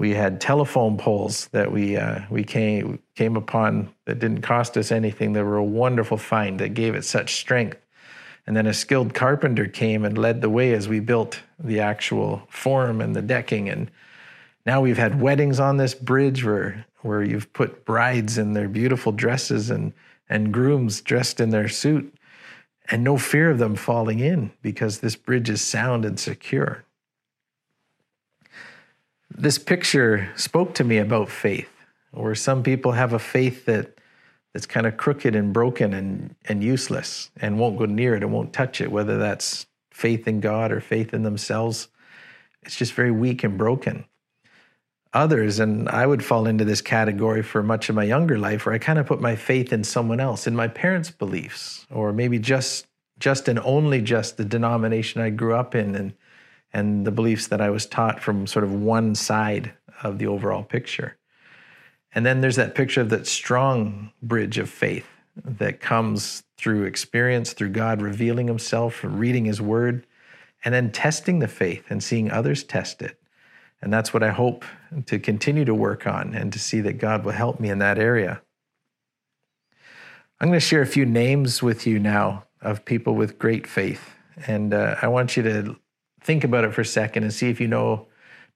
we 0.00 0.14
had 0.14 0.40
telephone 0.40 0.96
poles 0.96 1.48
that 1.48 1.70
we 1.70 1.94
uh, 1.94 2.20
we 2.30 2.42
came 2.42 2.98
came 3.16 3.36
upon 3.36 3.92
that 4.06 4.18
didn't 4.18 4.40
cost 4.40 4.78
us 4.78 4.90
anything. 4.90 5.34
They 5.34 5.42
were 5.42 5.58
a 5.58 5.62
wonderful 5.62 6.16
find 6.16 6.58
that 6.58 6.72
gave 6.72 6.94
it 6.94 7.04
such 7.04 7.34
strength. 7.34 7.76
And 8.46 8.56
then 8.56 8.66
a 8.66 8.72
skilled 8.72 9.12
carpenter 9.12 9.66
came 9.66 10.06
and 10.06 10.16
led 10.16 10.40
the 10.40 10.48
way 10.48 10.72
as 10.72 10.88
we 10.88 11.00
built 11.00 11.40
the 11.58 11.80
actual 11.80 12.40
form 12.48 13.02
and 13.02 13.14
the 13.14 13.20
decking. 13.20 13.68
And 13.68 13.90
now 14.64 14.80
we've 14.80 14.96
had 14.96 15.20
weddings 15.20 15.60
on 15.60 15.76
this 15.76 15.94
bridge 15.94 16.46
where 16.46 16.86
where 17.02 17.22
you've 17.22 17.52
put 17.52 17.84
brides 17.84 18.38
in 18.38 18.54
their 18.54 18.70
beautiful 18.70 19.12
dresses 19.12 19.68
and 19.68 19.92
and 20.30 20.50
grooms 20.50 21.02
dressed 21.02 21.40
in 21.40 21.50
their 21.50 21.68
suit, 21.68 22.14
and 22.90 23.04
no 23.04 23.18
fear 23.18 23.50
of 23.50 23.58
them 23.58 23.76
falling 23.76 24.20
in 24.20 24.50
because 24.62 25.00
this 25.00 25.14
bridge 25.14 25.50
is 25.50 25.60
sound 25.60 26.06
and 26.06 26.18
secure 26.18 26.84
this 29.30 29.58
picture 29.58 30.30
spoke 30.36 30.74
to 30.74 30.84
me 30.84 30.98
about 30.98 31.28
faith, 31.28 31.70
where 32.12 32.34
some 32.34 32.62
people 32.62 32.92
have 32.92 33.12
a 33.12 33.18
faith 33.18 33.64
that 33.66 33.98
that's 34.52 34.66
kind 34.66 34.86
of 34.86 34.96
crooked 34.96 35.36
and 35.36 35.52
broken 35.52 35.94
and, 35.94 36.34
and 36.46 36.62
useless 36.64 37.30
and 37.40 37.58
won't 37.58 37.78
go 37.78 37.84
near 37.84 38.16
it 38.16 38.22
and 38.22 38.32
won't 38.32 38.52
touch 38.52 38.80
it, 38.80 38.90
whether 38.90 39.16
that's 39.16 39.66
faith 39.92 40.26
in 40.26 40.40
God 40.40 40.72
or 40.72 40.80
faith 40.80 41.14
in 41.14 41.22
themselves. 41.22 41.88
It's 42.62 42.76
just 42.76 42.92
very 42.94 43.12
weak 43.12 43.44
and 43.44 43.56
broken. 43.56 44.06
Others, 45.12 45.58
and 45.58 45.88
I 45.88 46.06
would 46.06 46.24
fall 46.24 46.46
into 46.46 46.64
this 46.64 46.80
category 46.80 47.42
for 47.42 47.62
much 47.62 47.88
of 47.88 47.96
my 47.96 48.04
younger 48.04 48.38
life, 48.38 48.66
where 48.66 48.74
I 48.74 48.78
kind 48.78 48.98
of 48.98 49.06
put 49.06 49.20
my 49.20 49.34
faith 49.34 49.72
in 49.72 49.82
someone 49.82 50.20
else, 50.20 50.46
in 50.46 50.54
my 50.54 50.68
parents' 50.68 51.10
beliefs, 51.10 51.86
or 51.90 52.12
maybe 52.12 52.38
just 52.38 52.86
just 53.18 53.48
and 53.48 53.58
only 53.60 54.00
just 54.00 54.36
the 54.38 54.44
denomination 54.44 55.20
I 55.20 55.28
grew 55.30 55.54
up 55.54 55.74
in 55.74 55.94
and 55.94 56.14
and 56.72 57.06
the 57.06 57.10
beliefs 57.10 57.48
that 57.48 57.60
I 57.60 57.70
was 57.70 57.86
taught 57.86 58.20
from 58.20 58.46
sort 58.46 58.64
of 58.64 58.72
one 58.72 59.14
side 59.14 59.72
of 60.02 60.18
the 60.18 60.26
overall 60.26 60.62
picture. 60.62 61.16
And 62.12 62.26
then 62.26 62.40
there's 62.40 62.56
that 62.56 62.74
picture 62.74 63.00
of 63.00 63.10
that 63.10 63.26
strong 63.26 64.12
bridge 64.22 64.58
of 64.58 64.68
faith 64.68 65.06
that 65.44 65.80
comes 65.80 66.42
through 66.56 66.84
experience, 66.84 67.52
through 67.52 67.70
God 67.70 68.02
revealing 68.02 68.46
Himself, 68.46 69.00
reading 69.02 69.44
His 69.44 69.60
Word, 69.60 70.06
and 70.64 70.74
then 70.74 70.92
testing 70.92 71.38
the 71.38 71.48
faith 71.48 71.84
and 71.90 72.02
seeing 72.02 72.30
others 72.30 72.64
test 72.64 73.00
it. 73.02 73.18
And 73.80 73.92
that's 73.92 74.12
what 74.12 74.22
I 74.22 74.30
hope 74.30 74.64
to 75.06 75.18
continue 75.18 75.64
to 75.64 75.74
work 75.74 76.06
on 76.06 76.34
and 76.34 76.52
to 76.52 76.58
see 76.58 76.80
that 76.82 76.98
God 76.98 77.24
will 77.24 77.32
help 77.32 77.60
me 77.60 77.70
in 77.70 77.78
that 77.78 77.98
area. 77.98 78.42
I'm 80.38 80.48
going 80.48 80.60
to 80.60 80.66
share 80.66 80.82
a 80.82 80.86
few 80.86 81.06
names 81.06 81.62
with 81.62 81.86
you 81.86 81.98
now 81.98 82.44
of 82.60 82.84
people 82.84 83.14
with 83.14 83.38
great 83.38 83.66
faith. 83.66 84.16
And 84.46 84.74
uh, 84.74 84.96
I 85.00 85.08
want 85.08 85.36
you 85.36 85.42
to 85.44 85.76
think 86.20 86.44
about 86.44 86.64
it 86.64 86.74
for 86.74 86.80
a 86.80 86.86
second 86.86 87.22
and 87.22 87.32
see 87.32 87.48
if 87.48 87.60
you 87.60 87.68
know 87.68 88.06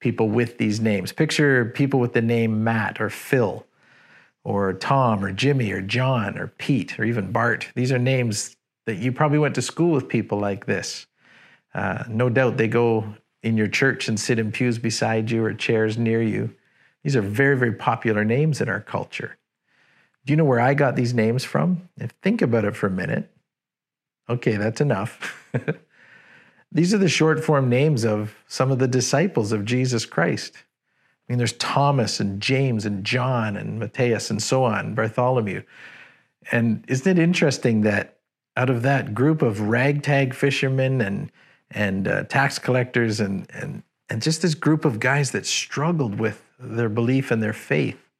people 0.00 0.28
with 0.28 0.58
these 0.58 0.80
names. 0.80 1.12
Picture 1.12 1.64
people 1.66 2.00
with 2.00 2.12
the 2.12 2.22
name 2.22 2.64
Matt 2.64 3.00
or 3.00 3.10
Phil 3.10 3.66
or 4.44 4.72
Tom 4.74 5.24
or 5.24 5.32
Jimmy 5.32 5.72
or 5.72 5.80
John 5.80 6.38
or 6.38 6.48
Pete 6.58 6.98
or 6.98 7.04
even 7.04 7.32
Bart. 7.32 7.68
These 7.74 7.92
are 7.92 7.98
names 7.98 8.56
that 8.86 8.96
you 8.96 9.12
probably 9.12 9.38
went 9.38 9.54
to 9.54 9.62
school 9.62 9.92
with 9.92 10.08
people 10.08 10.38
like 10.38 10.66
this. 10.66 11.06
Uh, 11.74 12.04
no 12.08 12.28
doubt 12.28 12.56
they 12.56 12.68
go 12.68 13.14
in 13.42 13.56
your 13.56 13.68
church 13.68 14.08
and 14.08 14.18
sit 14.18 14.38
in 14.38 14.52
pews 14.52 14.78
beside 14.78 15.30
you 15.30 15.44
or 15.44 15.54
chairs 15.54 15.98
near 15.98 16.22
you. 16.22 16.54
These 17.02 17.16
are 17.16 17.22
very, 17.22 17.56
very 17.56 17.72
popular 17.72 18.24
names 18.24 18.60
in 18.60 18.68
our 18.68 18.80
culture. 18.80 19.36
Do 20.24 20.32
you 20.32 20.36
know 20.36 20.44
where 20.44 20.60
I 20.60 20.74
got 20.74 20.96
these 20.96 21.12
names 21.12 21.44
from? 21.44 21.88
Think 22.22 22.40
about 22.40 22.64
it 22.64 22.76
for 22.76 22.86
a 22.86 22.90
minute. 22.90 23.30
Okay, 24.28 24.56
that's 24.56 24.80
enough. 24.80 25.50
These 26.74 26.92
are 26.92 26.98
the 26.98 27.08
short 27.08 27.42
form 27.42 27.68
names 27.68 28.04
of 28.04 28.34
some 28.48 28.72
of 28.72 28.80
the 28.80 28.88
disciples 28.88 29.52
of 29.52 29.64
Jesus 29.64 30.04
Christ. 30.04 30.52
I 30.56 31.32
mean, 31.32 31.38
there's 31.38 31.52
Thomas 31.52 32.18
and 32.18 32.42
James 32.42 32.84
and 32.84 33.04
John 33.04 33.56
and 33.56 33.78
Matthias 33.78 34.28
and 34.28 34.42
so 34.42 34.64
on, 34.64 34.94
Bartholomew. 34.94 35.62
And 36.50 36.84
isn't 36.88 37.18
it 37.18 37.22
interesting 37.22 37.82
that 37.82 38.18
out 38.56 38.70
of 38.70 38.82
that 38.82 39.14
group 39.14 39.40
of 39.40 39.60
ragtag 39.60 40.34
fishermen 40.34 41.00
and 41.00 41.32
and 41.70 42.06
uh, 42.06 42.24
tax 42.24 42.58
collectors 42.58 43.20
and 43.20 43.48
and 43.54 43.82
and 44.10 44.20
just 44.20 44.42
this 44.42 44.54
group 44.54 44.84
of 44.84 45.00
guys 45.00 45.30
that 45.30 45.46
struggled 45.46 46.18
with 46.18 46.42
their 46.58 46.90
belief 46.90 47.30
and 47.30 47.42
their 47.42 47.54
faith, 47.54 48.10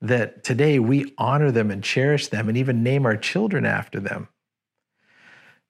that 0.00 0.42
today 0.42 0.78
we 0.78 1.12
honor 1.18 1.50
them 1.50 1.70
and 1.70 1.84
cherish 1.84 2.28
them 2.28 2.48
and 2.48 2.56
even 2.56 2.82
name 2.82 3.04
our 3.04 3.16
children 3.16 3.66
after 3.66 4.00
them 4.00 4.28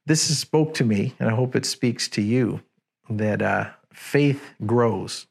this 0.07 0.39
spoke 0.39 0.75
to 0.75 0.85
me, 0.85 1.15
and 1.19 1.29
I 1.29 1.35
hope 1.35 1.55
it 1.55 1.65
speaks 1.65 2.09
to 2.09 2.23
you 2.23 2.63
that 3.09 3.43
uh, 3.43 3.71
faith 3.93 4.51
grows. 4.67 5.27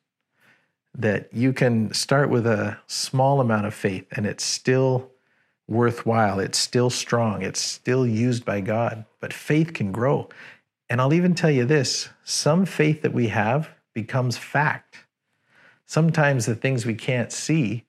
That 0.97 1.29
you 1.31 1.53
can 1.53 1.93
start 1.93 2.29
with 2.29 2.45
a 2.45 2.77
small 2.87 3.39
amount 3.39 3.65
of 3.65 3.73
faith 3.73 4.05
and 4.11 4.25
it's 4.25 4.43
still 4.43 5.09
worthwhile. 5.67 6.39
It's 6.39 6.57
still 6.57 6.89
strong. 6.89 7.41
It's 7.41 7.61
still 7.61 8.05
used 8.05 8.43
by 8.43 8.59
God. 8.59 9.05
But 9.21 9.31
faith 9.31 9.73
can 9.73 9.93
grow. 9.93 10.27
And 10.89 10.99
I'll 10.99 11.13
even 11.13 11.33
tell 11.33 11.49
you 11.49 11.63
this 11.63 12.09
some 12.25 12.65
faith 12.65 13.01
that 13.03 13.13
we 13.13 13.29
have 13.29 13.69
becomes 13.93 14.37
fact. 14.37 15.05
Sometimes 15.85 16.45
the 16.45 16.55
things 16.55 16.85
we 16.85 16.95
can't 16.95 17.31
see 17.31 17.85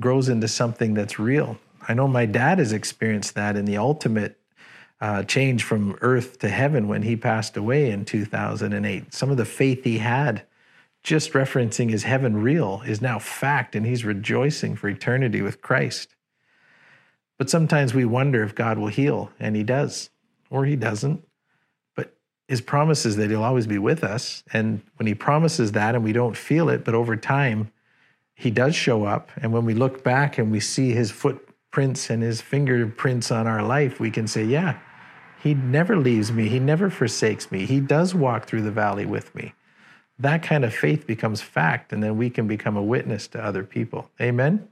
grows 0.00 0.28
into 0.28 0.48
something 0.48 0.94
that's 0.94 1.20
real. 1.20 1.58
I 1.86 1.94
know 1.94 2.08
my 2.08 2.26
dad 2.26 2.58
has 2.58 2.72
experienced 2.72 3.36
that 3.36 3.56
in 3.56 3.64
the 3.64 3.76
ultimate 3.76 4.39
uh, 5.00 5.22
change 5.22 5.64
from 5.64 5.96
earth 6.02 6.38
to 6.40 6.48
heaven 6.48 6.86
when 6.86 7.02
he 7.02 7.16
passed 7.16 7.56
away 7.56 7.90
in 7.90 8.04
2008. 8.04 9.14
Some 9.14 9.30
of 9.30 9.36
the 9.36 9.44
faith 9.44 9.84
he 9.84 9.98
had, 9.98 10.42
just 11.02 11.32
referencing 11.32 11.90
his 11.90 12.02
heaven 12.02 12.42
real, 12.42 12.82
is 12.86 13.00
now 13.00 13.18
fact, 13.18 13.74
and 13.74 13.86
he's 13.86 14.04
rejoicing 14.04 14.76
for 14.76 14.88
eternity 14.88 15.40
with 15.40 15.62
Christ. 15.62 16.14
But 17.38 17.48
sometimes 17.48 17.94
we 17.94 18.04
wonder 18.04 18.42
if 18.42 18.54
God 18.54 18.76
will 18.76 18.88
heal, 18.88 19.30
and 19.40 19.56
he 19.56 19.62
does, 19.62 20.10
or 20.50 20.66
he 20.66 20.76
doesn't. 20.76 21.26
But 21.94 22.14
his 22.48 22.60
promise 22.60 23.06
is 23.06 23.16
that 23.16 23.30
he'll 23.30 23.42
always 23.42 23.66
be 23.66 23.78
with 23.78 24.04
us. 24.04 24.44
And 24.52 24.82
when 24.96 25.06
he 25.06 25.14
promises 25.14 25.72
that 25.72 25.94
and 25.94 26.04
we 26.04 26.12
don't 26.12 26.36
feel 26.36 26.68
it, 26.68 26.84
but 26.84 26.94
over 26.94 27.16
time, 27.16 27.72
he 28.34 28.50
does 28.50 28.74
show 28.74 29.04
up. 29.04 29.30
And 29.40 29.52
when 29.52 29.64
we 29.64 29.72
look 29.72 30.04
back 30.04 30.36
and 30.36 30.52
we 30.52 30.60
see 30.60 30.92
his 30.92 31.10
footprints 31.10 32.10
and 32.10 32.22
his 32.22 32.42
fingerprints 32.42 33.30
on 33.30 33.46
our 33.46 33.62
life, 33.62 33.98
we 33.98 34.10
can 34.10 34.26
say, 34.26 34.44
yeah, 34.44 34.78
he 35.42 35.54
never 35.54 35.96
leaves 35.96 36.30
me. 36.30 36.48
He 36.48 36.58
never 36.58 36.90
forsakes 36.90 37.50
me. 37.50 37.66
He 37.66 37.80
does 37.80 38.14
walk 38.14 38.46
through 38.46 38.62
the 38.62 38.70
valley 38.70 39.06
with 39.06 39.34
me. 39.34 39.54
That 40.18 40.42
kind 40.42 40.64
of 40.64 40.74
faith 40.74 41.06
becomes 41.06 41.40
fact, 41.40 41.92
and 41.92 42.02
then 42.02 42.18
we 42.18 42.28
can 42.28 42.46
become 42.46 42.76
a 42.76 42.82
witness 42.82 43.26
to 43.28 43.42
other 43.42 43.64
people. 43.64 44.10
Amen? 44.20 44.68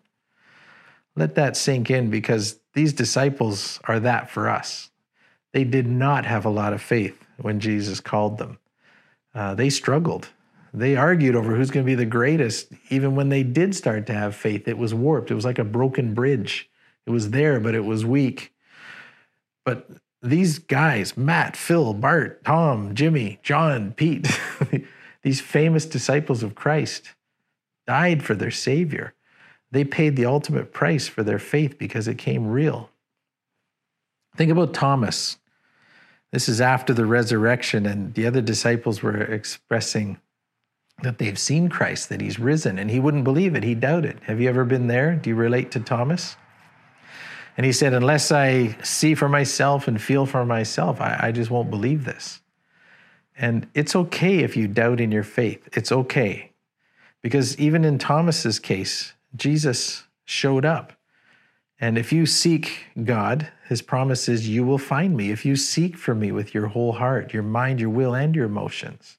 Let 1.17 1.35
that 1.37 1.57
sink 1.57 1.91
in 1.91 2.11
because 2.11 2.59
these 2.75 2.93
disciples 2.93 3.81
are 3.85 3.99
that 4.01 4.31
for 4.31 4.49
us. 4.49 4.91
They 5.53 5.65
did 5.65 5.87
not 5.87 6.27
have 6.27 6.45
a 6.45 6.51
lot 6.51 6.75
of 6.75 6.83
faith 6.83 7.27
when 7.39 7.61
Jesus 7.61 8.01
called 8.01 8.37
them. 8.37 8.59
Uh, 9.35 9.55
they 9.55 9.71
struggled. 9.71 10.29
They 10.75 10.97
argued 10.97 11.35
over 11.35 11.57
who's 11.57 11.71
going 11.71 11.85
to 11.85 11.91
be 11.91 11.95
the 11.95 12.05
greatest. 12.05 12.69
Even 12.91 13.17
when 13.17 13.31
they 13.31 13.43
did 13.43 13.75
start 13.75 14.07
to 14.09 14.13
have 14.13 14.37
faith, 14.37 14.69
it 14.69 14.77
was 14.77 14.93
warped. 14.93 15.31
It 15.31 15.35
was 15.35 15.47
like 15.47 15.59
a 15.59 15.65
broken 15.65 16.13
bridge. 16.13 16.69
It 17.07 17.11
was 17.11 17.31
there, 17.31 17.59
but 17.59 17.75
it 17.75 17.85
was 17.85 18.05
weak. 18.05 18.53
But 19.65 19.89
these 20.23 20.59
guys, 20.59 21.17
Matt, 21.17 21.57
Phil, 21.57 21.95
Bart, 21.95 22.45
Tom, 22.45 22.95
Jimmy, 22.95 23.39
John, 23.43 23.93
Pete, 23.93 24.29
these 25.23 25.41
famous 25.41 25.87
disciples 25.87 26.43
of 26.43 26.55
Christ, 26.55 27.15
died 27.87 28.23
for 28.23 28.35
their 28.35 28.51
Savior. 28.51 29.15
They 29.71 29.85
paid 29.85 30.17
the 30.17 30.27
ultimate 30.27 30.73
price 30.73 31.07
for 31.07 31.23
their 31.23 31.39
faith 31.39 31.79
because 31.79 32.09
it 32.09 32.19
came 32.19 32.49
real. 32.49 32.91
Think 34.37 34.51
about 34.51 34.75
Thomas. 34.75 35.39
This 36.33 36.49
is 36.49 36.61
after 36.61 36.93
the 36.93 37.07
resurrection, 37.07 37.87
and 37.87 38.15
the 38.15 38.27
other 38.27 38.43
disciples 38.43 39.03
were 39.03 39.21
expressing 39.21 40.19
that 41.03 41.19
they've 41.19 41.39
seen 41.39 41.69
Christ, 41.69 42.09
that 42.09 42.21
he's 42.21 42.39
risen, 42.39 42.79
and 42.79 42.91
he 42.91 43.01
wouldn't 43.01 43.25
believe 43.25 43.55
it. 43.55 43.63
He 43.63 43.75
doubted. 43.75 44.21
Have 44.25 44.41
you 44.41 44.49
ever 44.49 44.65
been 44.65 44.89
there? 44.89 45.15
Do 45.15 45.31
you 45.31 45.37
relate 45.37 45.71
to 45.73 45.81
Thomas? 45.81 46.37
And 47.59 47.67
he 47.67 47.73
said, 47.73 47.93
Unless 47.93 48.31
I 48.31 48.77
see 48.85 49.17
for 49.17 49.29
myself 49.29 49.89
and 49.89 50.01
feel 50.01 50.27
for 50.27 50.47
myself, 50.47 51.01
I, 51.01 51.19
I 51.25 51.33
just 51.33 51.51
won't 51.51 51.71
believe 51.71 52.05
this. 52.05 52.41
And 53.37 53.69
it's 53.75 53.97
okay 53.97 54.39
if 54.39 54.57
you 54.57 54.69
doubt 54.69 55.01
in 55.01 55.11
your 55.11 55.25
faith. 55.25 55.69
It's 55.73 55.91
okay. 55.91 56.53
Because 57.21 57.59
even 57.59 57.85
in 57.85 57.99
Thomas's 57.99 58.61
case, 58.61 59.13
Jesus 59.35 60.05
showed 60.25 60.65
up. 60.65 60.93
And 61.81 61.99
if 61.99 62.13
you 62.13 62.27
seek 62.27 62.87
God, 63.05 63.51
his 63.69 63.83
promise 63.83 64.29
is, 64.29 64.49
You 64.49 64.65
will 64.65 64.79
find 64.79 65.17
me. 65.17 65.33
If 65.33 65.45
you 65.45 65.57
seek 65.57 65.97
for 65.97 66.15
me 66.15 66.31
with 66.31 66.55
your 66.55 66.69
whole 66.69 66.93
heart, 66.93 67.35
your 67.35 67.43
mind, 67.43 67.81
your 67.81 67.91
will, 67.91 68.15
and 68.15 68.37
your 68.37 68.47
emotions, 68.47 69.19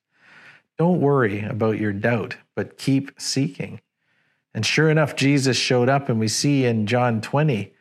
don't 0.77 1.01
worry 1.01 1.41
about 1.41 1.77
your 1.77 1.91
doubt, 1.91 2.37
but 2.55 2.77
keep 2.77 3.11
seeking. 3.19 3.81
And 4.53 4.65
sure 4.65 4.89
enough, 4.89 5.17
Jesus 5.17 5.57
showed 5.57 5.89
up, 5.89 6.07
and 6.07 6.21
we 6.21 6.29
see 6.29 6.65
in 6.65 6.87
John 6.87 7.19
20 7.19 7.73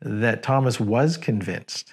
that 0.00 0.42
Thomas 0.42 0.78
was 0.78 1.16
convinced. 1.16 1.92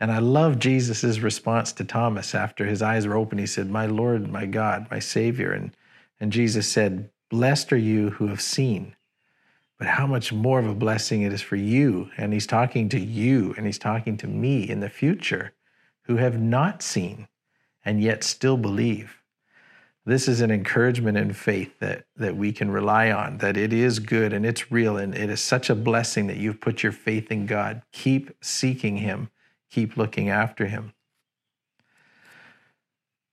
And 0.00 0.12
I 0.12 0.18
love 0.18 0.58
Jesus' 0.58 1.18
response 1.18 1.72
to 1.72 1.84
Thomas 1.84 2.34
after 2.34 2.66
his 2.66 2.82
eyes 2.82 3.06
were 3.06 3.16
open. 3.16 3.38
He 3.38 3.46
said, 3.46 3.70
My 3.70 3.86
Lord, 3.86 4.30
my 4.30 4.46
God, 4.46 4.86
my 4.90 5.00
Savior. 5.00 5.52
And, 5.52 5.76
and 6.20 6.32
Jesus 6.32 6.68
said, 6.68 7.10
Blessed 7.30 7.72
are 7.72 7.78
you 7.78 8.10
who 8.10 8.28
have 8.28 8.40
seen. 8.40 8.94
But 9.78 9.88
how 9.88 10.06
much 10.06 10.32
more 10.32 10.58
of 10.58 10.66
a 10.66 10.74
blessing 10.74 11.22
it 11.22 11.32
is 11.32 11.42
for 11.42 11.56
you. 11.56 12.10
And 12.16 12.32
he's 12.32 12.46
talking 12.46 12.88
to 12.90 13.00
you 13.00 13.54
and 13.56 13.66
he's 13.66 13.78
talking 13.78 14.16
to 14.18 14.26
me 14.26 14.68
in 14.68 14.80
the 14.80 14.88
future 14.88 15.52
who 16.02 16.16
have 16.16 16.40
not 16.40 16.82
seen 16.82 17.28
and 17.84 18.00
yet 18.00 18.24
still 18.24 18.56
believe 18.56 19.17
this 20.08 20.26
is 20.26 20.40
an 20.40 20.50
encouragement 20.50 21.18
in 21.18 21.34
faith 21.34 21.78
that 21.80 22.06
that 22.16 22.34
we 22.34 22.50
can 22.50 22.70
rely 22.70 23.10
on 23.10 23.38
that 23.38 23.58
it 23.58 23.72
is 23.74 23.98
good 23.98 24.32
and 24.32 24.46
it's 24.46 24.72
real 24.72 24.96
and 24.96 25.14
it 25.14 25.28
is 25.28 25.40
such 25.40 25.68
a 25.68 25.74
blessing 25.74 26.26
that 26.28 26.38
you've 26.38 26.60
put 26.60 26.82
your 26.82 26.92
faith 26.92 27.30
in 27.30 27.44
God. 27.44 27.82
Keep 27.92 28.32
seeking 28.40 28.96
him. 28.96 29.28
Keep 29.70 29.98
looking 29.98 30.30
after 30.30 30.66
him. 30.66 30.94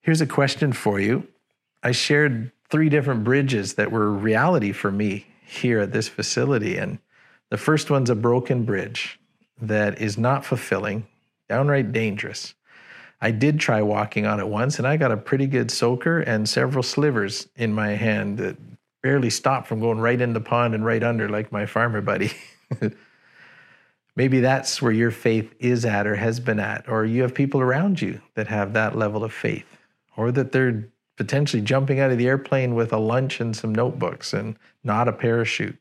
Here's 0.02 0.20
a 0.20 0.28
question 0.28 0.74
for 0.74 1.00
you. 1.00 1.28
I 1.82 1.92
shared 1.92 2.52
three 2.70 2.90
different 2.90 3.24
bridges 3.24 3.76
that 3.76 3.92
were 3.92 4.12
reality 4.12 4.74
for 4.74 4.92
me 4.92 5.28
here 5.46 5.80
at 5.80 5.94
this 5.94 6.10
facility 6.10 6.78
and 6.78 7.00
the 7.52 7.58
first 7.58 7.90
one's 7.90 8.10
a 8.10 8.16
broken 8.16 8.66
bridge 8.66 9.18
that 9.62 10.02
is 10.02 10.18
not 10.18 10.44
fulfilling 10.44 11.08
downright 11.48 11.94
dangerous 11.94 12.54
I 13.26 13.32
did 13.32 13.60
try 13.60 13.82
walking 13.82 14.28
on 14.28 14.40
it 14.40 14.48
once, 14.48 14.78
and 14.78 14.88
I 14.88 14.98
got 14.98 15.12
a 15.12 15.18
pretty 15.18 15.48
good 15.48 15.72
soaker 15.72 16.20
and 16.20 16.48
several 16.48 16.84
slivers 16.84 17.48
in 17.56 17.74
my 17.74 17.96
hand 17.96 18.38
that 18.38 18.56
barely 19.02 19.32
stopped 19.32 19.66
from 19.66 19.80
going 19.80 19.98
right 19.98 20.22
in 20.22 20.34
the 20.34 20.40
pond 20.40 20.76
and 20.76 20.86
right 20.86 21.02
under, 21.02 21.28
like 21.28 21.52
my 21.52 21.66
farmer 21.66 22.02
buddy. 22.02 22.32
Maybe 24.16 24.42
that's 24.42 24.80
where 24.80 24.92
your 24.92 25.10
faith 25.10 25.56
is 25.58 25.86
at 25.86 26.06
or 26.06 26.14
has 26.14 26.40
been 26.40 26.60
at, 26.60 26.88
or 26.88 27.04
you 27.04 27.24
have 27.24 27.34
people 27.34 27.62
around 27.62 28.00
you 28.00 28.22
that 28.36 28.46
have 28.46 28.74
that 28.74 28.96
level 28.96 29.24
of 29.24 29.34
faith, 29.34 29.80
or 30.16 30.32
that 30.32 30.52
they're 30.52 30.88
potentially 31.18 31.64
jumping 31.64 32.00
out 32.00 32.12
of 32.12 32.20
the 32.20 32.28
airplane 32.28 32.76
with 32.76 32.94
a 32.94 33.00
lunch 33.00 33.40
and 33.40 33.56
some 33.56 33.74
notebooks 33.74 34.34
and 34.34 34.56
not 34.84 35.08
a 35.08 35.12
parachute. 35.12 35.80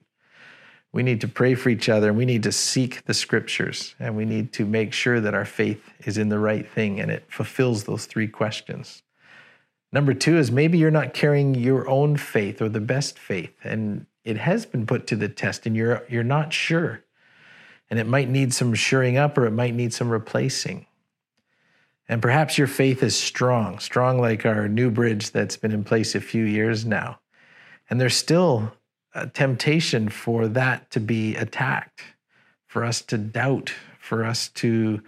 We 0.94 1.02
need 1.02 1.22
to 1.22 1.28
pray 1.28 1.56
for 1.56 1.70
each 1.70 1.88
other 1.88 2.10
and 2.10 2.16
we 2.16 2.24
need 2.24 2.44
to 2.44 2.52
seek 2.52 3.04
the 3.04 3.14
scriptures 3.14 3.96
and 3.98 4.16
we 4.16 4.24
need 4.24 4.52
to 4.52 4.64
make 4.64 4.92
sure 4.92 5.20
that 5.20 5.34
our 5.34 5.44
faith 5.44 5.92
is 6.06 6.18
in 6.18 6.28
the 6.28 6.38
right 6.38 6.64
thing 6.70 7.00
and 7.00 7.10
it 7.10 7.24
fulfills 7.28 7.82
those 7.82 8.06
three 8.06 8.28
questions. 8.28 9.02
Number 9.90 10.14
two 10.14 10.38
is 10.38 10.52
maybe 10.52 10.78
you're 10.78 10.92
not 10.92 11.12
carrying 11.12 11.56
your 11.56 11.88
own 11.88 12.16
faith 12.16 12.62
or 12.62 12.68
the 12.68 12.80
best 12.80 13.18
faith 13.18 13.56
and 13.64 14.06
it 14.22 14.36
has 14.36 14.66
been 14.66 14.86
put 14.86 15.08
to 15.08 15.16
the 15.16 15.28
test 15.28 15.66
and 15.66 15.74
you're, 15.74 16.04
you're 16.08 16.22
not 16.22 16.52
sure. 16.52 17.02
And 17.90 17.98
it 17.98 18.06
might 18.06 18.30
need 18.30 18.54
some 18.54 18.72
shoring 18.72 19.16
up 19.16 19.36
or 19.36 19.46
it 19.46 19.50
might 19.50 19.74
need 19.74 19.92
some 19.92 20.10
replacing. 20.10 20.86
And 22.08 22.22
perhaps 22.22 22.56
your 22.56 22.68
faith 22.68 23.02
is 23.02 23.16
strong, 23.16 23.80
strong 23.80 24.20
like 24.20 24.46
our 24.46 24.68
new 24.68 24.92
bridge 24.92 25.32
that's 25.32 25.56
been 25.56 25.72
in 25.72 25.82
place 25.82 26.14
a 26.14 26.20
few 26.20 26.44
years 26.44 26.84
now. 26.84 27.18
And 27.90 28.00
there's 28.00 28.14
still 28.16 28.72
a 29.14 29.26
temptation 29.26 30.08
for 30.08 30.48
that 30.48 30.90
to 30.90 31.00
be 31.00 31.36
attacked, 31.36 32.02
for 32.66 32.84
us 32.84 33.00
to 33.02 33.18
doubt, 33.18 33.72
for 33.98 34.24
us 34.24 34.48
to 34.48 35.00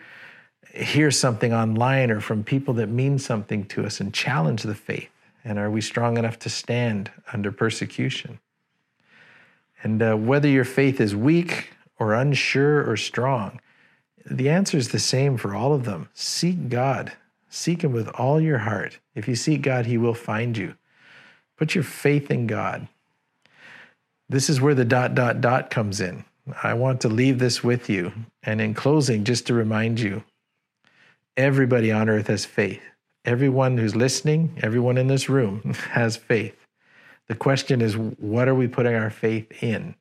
hear 0.73 1.11
something 1.11 1.53
online 1.53 2.11
or 2.11 2.21
from 2.21 2.45
people 2.45 2.75
that 2.75 2.89
mean 2.89 3.19
something 3.19 3.65
to 3.67 3.85
us 3.85 4.01
and 4.01 4.13
challenge 4.13 4.63
the 4.63 4.75
faith. 4.75 5.11
And 5.45 5.59
are 5.59 5.71
we 5.71 5.81
strong 5.81 6.19
enough 6.19 6.39
to 6.41 6.51
stand 6.51 7.11
under 7.33 7.51
persecution? 7.53 8.41
And 9.83 10.03
uh, 10.03 10.17
whether 10.17 10.49
your 10.49 10.65
faith 10.65 11.01
is 11.01 11.15
weak 11.15 11.71
or 11.99 12.15
unsure 12.15 12.89
or 12.89 12.97
strong, 12.97 13.61
the 14.29 14.49
answer 14.49 14.77
is 14.77 14.89
the 14.89 14.99
same 14.99 15.37
for 15.37 15.55
all 15.55 15.73
of 15.73 15.85
them. 15.85 16.09
Seek 16.13 16.69
God. 16.69 17.13
Seek 17.49 17.85
Him 17.85 17.93
with 17.93 18.09
all 18.09 18.41
your 18.41 18.59
heart. 18.59 18.99
If 19.15 19.29
you 19.29 19.37
seek 19.37 19.63
God, 19.63 19.87
He 19.87 19.97
will 19.97 20.15
find 20.15 20.57
you. 20.57 20.75
Put 21.57 21.75
your 21.75 21.85
faith 21.85 22.31
in 22.31 22.47
God. 22.47 22.89
This 24.29 24.51
is 24.51 24.61
where 24.61 24.75
the 24.75 24.85
dot, 24.85 25.15
dot, 25.15 25.41
dot 25.41 25.71
comes 25.71 26.01
in. 26.01 26.25
I 26.63 26.75
want 26.75 27.01
to 27.03 27.09
leave 27.09 27.39
this 27.39 27.63
with 27.63 27.89
you. 27.89 28.13
And 28.43 28.61
in 28.61 28.75
closing, 28.75 29.25
just 29.25 29.47
to 29.47 29.55
remind 29.55 30.01
you 30.01 30.25
everybody 31.37 31.93
on 31.93 32.09
earth 32.09 32.29
has 32.29 32.45
faith. 32.45 32.83
Everyone 33.25 33.79
who's 33.79 33.97
listening, 33.97 34.59
everyone 34.63 34.99
in 34.99 35.09
this 35.09 35.29
room 35.29 35.75
has 35.91 36.17
faith. 36.17 36.57
The 37.29 37.35
question 37.35 37.81
is, 37.81 37.97
what 37.97 38.49
are 38.49 38.55
we 38.55 38.69
putting 38.69 38.95
our 38.95 39.11
faith 39.11 39.63
in? 39.63 39.97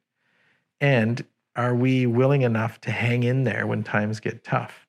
And 0.80 1.26
are 1.56 1.74
we 1.74 2.06
willing 2.06 2.44
enough 2.44 2.80
to 2.82 2.92
hang 2.92 3.24
in 3.24 3.44
there 3.44 3.66
when 3.66 3.84
times 3.84 4.20
get 4.20 4.44
tough? 4.44 4.86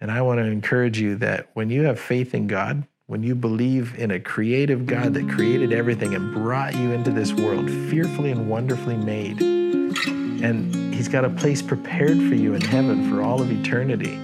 And 0.00 0.10
I 0.10 0.20
want 0.22 0.40
to 0.40 0.44
encourage 0.44 0.98
you 0.98 1.16
that 1.16 1.48
when 1.54 1.70
you 1.70 1.82
have 1.82 1.98
faith 1.98 2.34
in 2.34 2.46
God, 2.46 2.86
when 3.06 3.22
you 3.22 3.34
believe 3.34 3.94
in 3.98 4.10
a 4.10 4.18
creative 4.18 4.86
God 4.86 5.12
that 5.12 5.28
created 5.28 5.74
everything 5.74 6.14
and 6.14 6.32
brought 6.32 6.74
you 6.74 6.92
into 6.92 7.10
this 7.10 7.34
world 7.34 7.68
fearfully 7.90 8.30
and 8.30 8.48
wonderfully 8.48 8.96
made, 8.96 9.42
and 9.42 10.94
He's 10.94 11.08
got 11.08 11.24
a 11.24 11.28
place 11.28 11.60
prepared 11.60 12.16
for 12.16 12.34
you 12.34 12.54
in 12.54 12.62
heaven 12.62 13.10
for 13.10 13.20
all 13.20 13.42
of 13.42 13.50
eternity, 13.50 14.18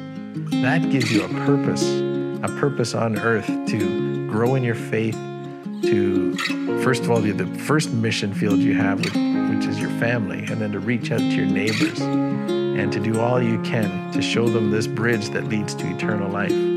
that 0.63 0.89
gives 0.91 1.13
you 1.13 1.25
a 1.25 1.29
purpose, 1.45 1.83
a 2.43 2.57
purpose 2.59 2.95
on 2.95 3.19
earth 3.19 3.47
to 3.69 4.27
grow 4.29 4.55
in 4.55 4.63
your 4.63 4.75
faith, 4.75 5.17
to 5.83 6.35
first 6.83 7.03
of 7.03 7.11
all, 7.11 7.21
the 7.21 7.47
first 7.59 7.93
mission 7.93 8.33
field 8.33 8.61
you 8.61 8.75
have, 8.75 8.99
which 9.01 9.67
is 9.67 9.79
your 9.79 9.91
family, 10.01 10.39
and 10.47 10.59
then 10.59 10.73
to 10.73 10.81
reach 10.81 11.11
out 11.11 11.19
to 11.19 11.35
your 11.35 11.45
neighbors 11.45 12.01
and 12.01 12.91
to 12.95 13.01
do 13.01 13.21
all 13.21 13.43
you 13.43 13.61
can 13.61 14.11
to 14.13 14.23
show 14.23 14.49
them 14.49 14.71
this 14.71 14.87
bridge 14.87 15.29
that 15.31 15.45
leads 15.49 15.75
to 15.75 15.87
eternal 15.95 16.31
life. 16.31 16.70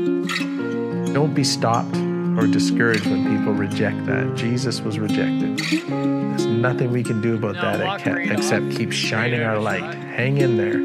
Don't 1.14 1.32
be 1.32 1.44
stopped 1.44 1.96
or 2.36 2.48
discouraged 2.48 3.06
when 3.06 3.38
people 3.38 3.52
reject 3.52 4.04
that. 4.06 4.34
Jesus 4.34 4.80
was 4.80 4.98
rejected. 4.98 5.56
There's 5.60 6.44
nothing 6.44 6.90
we 6.90 7.04
can 7.04 7.20
do 7.20 7.36
about 7.36 7.54
that 7.54 8.04
except 8.32 8.72
keep 8.72 8.90
shining 8.90 9.42
our 9.42 9.60
light. 9.60 9.94
Hang 9.94 10.38
in 10.38 10.56
there 10.56 10.78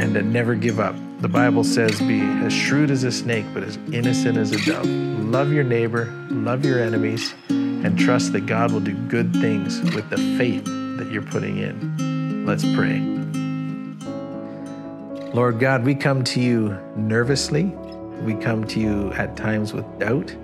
and 0.00 0.16
uh, 0.16 0.20
never 0.20 0.54
give 0.54 0.78
up. 0.78 0.94
The 1.18 1.28
Bible 1.28 1.64
says, 1.64 1.98
be 1.98 2.20
as 2.20 2.52
shrewd 2.52 2.92
as 2.92 3.02
a 3.02 3.10
snake, 3.10 3.44
but 3.52 3.64
as 3.64 3.78
innocent 3.92 4.38
as 4.38 4.52
a 4.52 4.64
dove. 4.64 4.86
Love 4.86 5.52
your 5.52 5.64
neighbor, 5.64 6.06
love 6.30 6.64
your 6.64 6.80
enemies, 6.80 7.34
and 7.48 7.98
trust 7.98 8.32
that 8.34 8.46
God 8.46 8.70
will 8.70 8.78
do 8.78 8.94
good 8.94 9.32
things 9.32 9.80
with 9.92 10.08
the 10.08 10.18
faith 10.38 10.64
that 10.98 11.08
you're 11.10 11.20
putting 11.22 11.58
in. 11.58 12.46
Let's 12.46 12.64
pray. 12.76 13.00
Lord 15.34 15.58
God, 15.58 15.84
we 15.84 15.96
come 15.96 16.22
to 16.22 16.40
you 16.40 16.78
nervously. 16.94 17.74
We 18.22 18.34
come 18.34 18.64
to 18.68 18.78
you 18.78 19.12
at 19.14 19.36
times 19.36 19.72
with 19.72 19.98
doubt. 19.98 20.34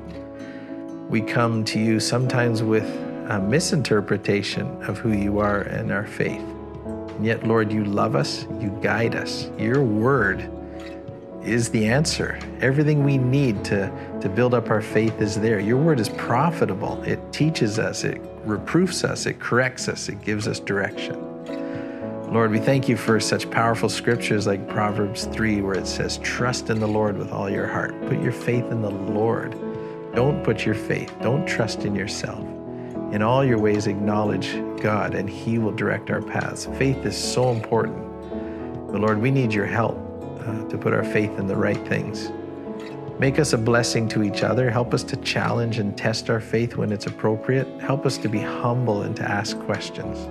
We 1.08 1.20
come 1.20 1.64
to 1.66 1.78
you 1.78 2.00
sometimes 2.00 2.62
with 2.62 2.84
a 3.28 3.38
misinterpretation 3.38 4.82
of 4.82 4.98
who 4.98 5.12
you 5.12 5.38
are 5.38 5.60
and 5.60 5.92
our 5.92 6.06
faith. 6.06 6.42
And 7.18 7.24
yet, 7.24 7.46
Lord, 7.46 7.72
you 7.72 7.84
love 7.84 8.16
us, 8.16 8.46
you 8.58 8.76
guide 8.82 9.14
us. 9.14 9.48
Your 9.58 9.82
word 9.82 10.50
is 11.44 11.68
the 11.68 11.86
answer. 11.86 12.38
Everything 12.60 13.04
we 13.04 13.16
need 13.16 13.64
to, 13.66 13.92
to 14.22 14.28
build 14.28 14.54
up 14.54 14.70
our 14.70 14.82
faith 14.82 15.20
is 15.20 15.38
there. 15.38 15.60
Your 15.60 15.78
word 15.78 16.00
is 16.00 16.08
profitable. 16.08 17.00
It 17.04 17.32
teaches 17.32 17.78
us, 17.78 18.02
it 18.02 18.20
reproofs 18.44 19.04
us, 19.04 19.26
it 19.26 19.38
corrects 19.38 19.88
us, 19.88 20.08
it 20.08 20.20
gives 20.22 20.48
us 20.48 20.58
direction. 20.58 21.27
Lord, 22.30 22.50
we 22.50 22.58
thank 22.58 22.90
you 22.90 22.96
for 22.98 23.18
such 23.20 23.50
powerful 23.50 23.88
scriptures 23.88 24.46
like 24.46 24.68
Proverbs 24.68 25.24
3, 25.24 25.62
where 25.62 25.78
it 25.78 25.86
says, 25.86 26.18
Trust 26.18 26.68
in 26.68 26.78
the 26.78 26.86
Lord 26.86 27.16
with 27.16 27.32
all 27.32 27.48
your 27.48 27.66
heart. 27.66 27.98
Put 28.02 28.20
your 28.20 28.32
faith 28.32 28.66
in 28.66 28.82
the 28.82 28.90
Lord. 28.90 29.52
Don't 30.14 30.44
put 30.44 30.66
your 30.66 30.74
faith, 30.74 31.14
don't 31.22 31.46
trust 31.46 31.86
in 31.86 31.94
yourself. 31.94 32.40
In 33.14 33.22
all 33.22 33.42
your 33.42 33.58
ways, 33.58 33.86
acknowledge 33.86 34.52
God, 34.82 35.14
and 35.14 35.28
He 35.28 35.58
will 35.58 35.72
direct 35.72 36.10
our 36.10 36.20
paths. 36.20 36.66
Faith 36.76 37.06
is 37.06 37.16
so 37.16 37.50
important. 37.50 38.04
But 38.92 39.00
Lord, 39.00 39.22
we 39.22 39.30
need 39.30 39.54
your 39.54 39.66
help 39.66 39.96
uh, 40.40 40.68
to 40.68 40.76
put 40.76 40.92
our 40.92 41.04
faith 41.04 41.38
in 41.38 41.46
the 41.46 41.56
right 41.56 41.88
things. 41.88 42.30
Make 43.18 43.38
us 43.38 43.54
a 43.54 43.58
blessing 43.58 44.06
to 44.10 44.22
each 44.22 44.42
other. 44.42 44.70
Help 44.70 44.92
us 44.92 45.02
to 45.04 45.16
challenge 45.16 45.78
and 45.78 45.96
test 45.96 46.28
our 46.28 46.40
faith 46.40 46.76
when 46.76 46.92
it's 46.92 47.06
appropriate. 47.06 47.66
Help 47.80 48.04
us 48.04 48.18
to 48.18 48.28
be 48.28 48.38
humble 48.38 49.00
and 49.00 49.16
to 49.16 49.22
ask 49.22 49.58
questions. 49.60 50.28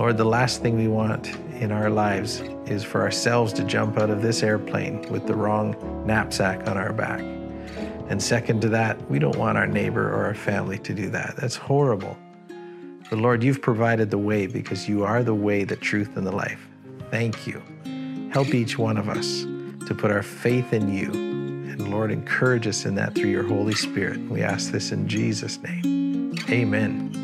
Lord, 0.00 0.16
the 0.16 0.24
last 0.24 0.62
thing 0.62 0.78
we 0.78 0.88
want 0.88 1.28
in 1.60 1.70
our 1.70 1.90
lives 1.90 2.40
is 2.64 2.82
for 2.82 3.02
ourselves 3.02 3.52
to 3.52 3.62
jump 3.64 3.98
out 3.98 4.08
of 4.08 4.22
this 4.22 4.42
airplane 4.42 5.02
with 5.10 5.26
the 5.26 5.34
wrong 5.34 5.76
knapsack 6.06 6.66
on 6.66 6.78
our 6.78 6.94
back. 6.94 7.20
And 8.08 8.20
second 8.20 8.62
to 8.62 8.70
that, 8.70 9.10
we 9.10 9.18
don't 9.18 9.36
want 9.36 9.58
our 9.58 9.66
neighbor 9.66 10.08
or 10.08 10.24
our 10.24 10.34
family 10.34 10.78
to 10.78 10.94
do 10.94 11.10
that. 11.10 11.36
That's 11.36 11.54
horrible. 11.54 12.16
But 13.10 13.18
Lord, 13.18 13.44
you've 13.44 13.60
provided 13.60 14.10
the 14.10 14.16
way 14.16 14.46
because 14.46 14.88
you 14.88 15.04
are 15.04 15.22
the 15.22 15.34
way, 15.34 15.64
the 15.64 15.76
truth, 15.76 16.16
and 16.16 16.26
the 16.26 16.32
life. 16.32 16.66
Thank 17.10 17.46
you. 17.46 17.62
Help 18.32 18.54
each 18.54 18.78
one 18.78 18.96
of 18.96 19.10
us 19.10 19.42
to 19.86 19.94
put 19.94 20.10
our 20.10 20.22
faith 20.22 20.72
in 20.72 20.90
you. 20.94 21.10
And 21.10 21.90
Lord, 21.90 22.10
encourage 22.10 22.66
us 22.66 22.86
in 22.86 22.94
that 22.94 23.14
through 23.14 23.28
your 23.28 23.46
Holy 23.46 23.74
Spirit. 23.74 24.18
We 24.30 24.40
ask 24.40 24.72
this 24.72 24.92
in 24.92 25.06
Jesus' 25.06 25.58
name. 25.58 26.36
Amen. 26.48 27.20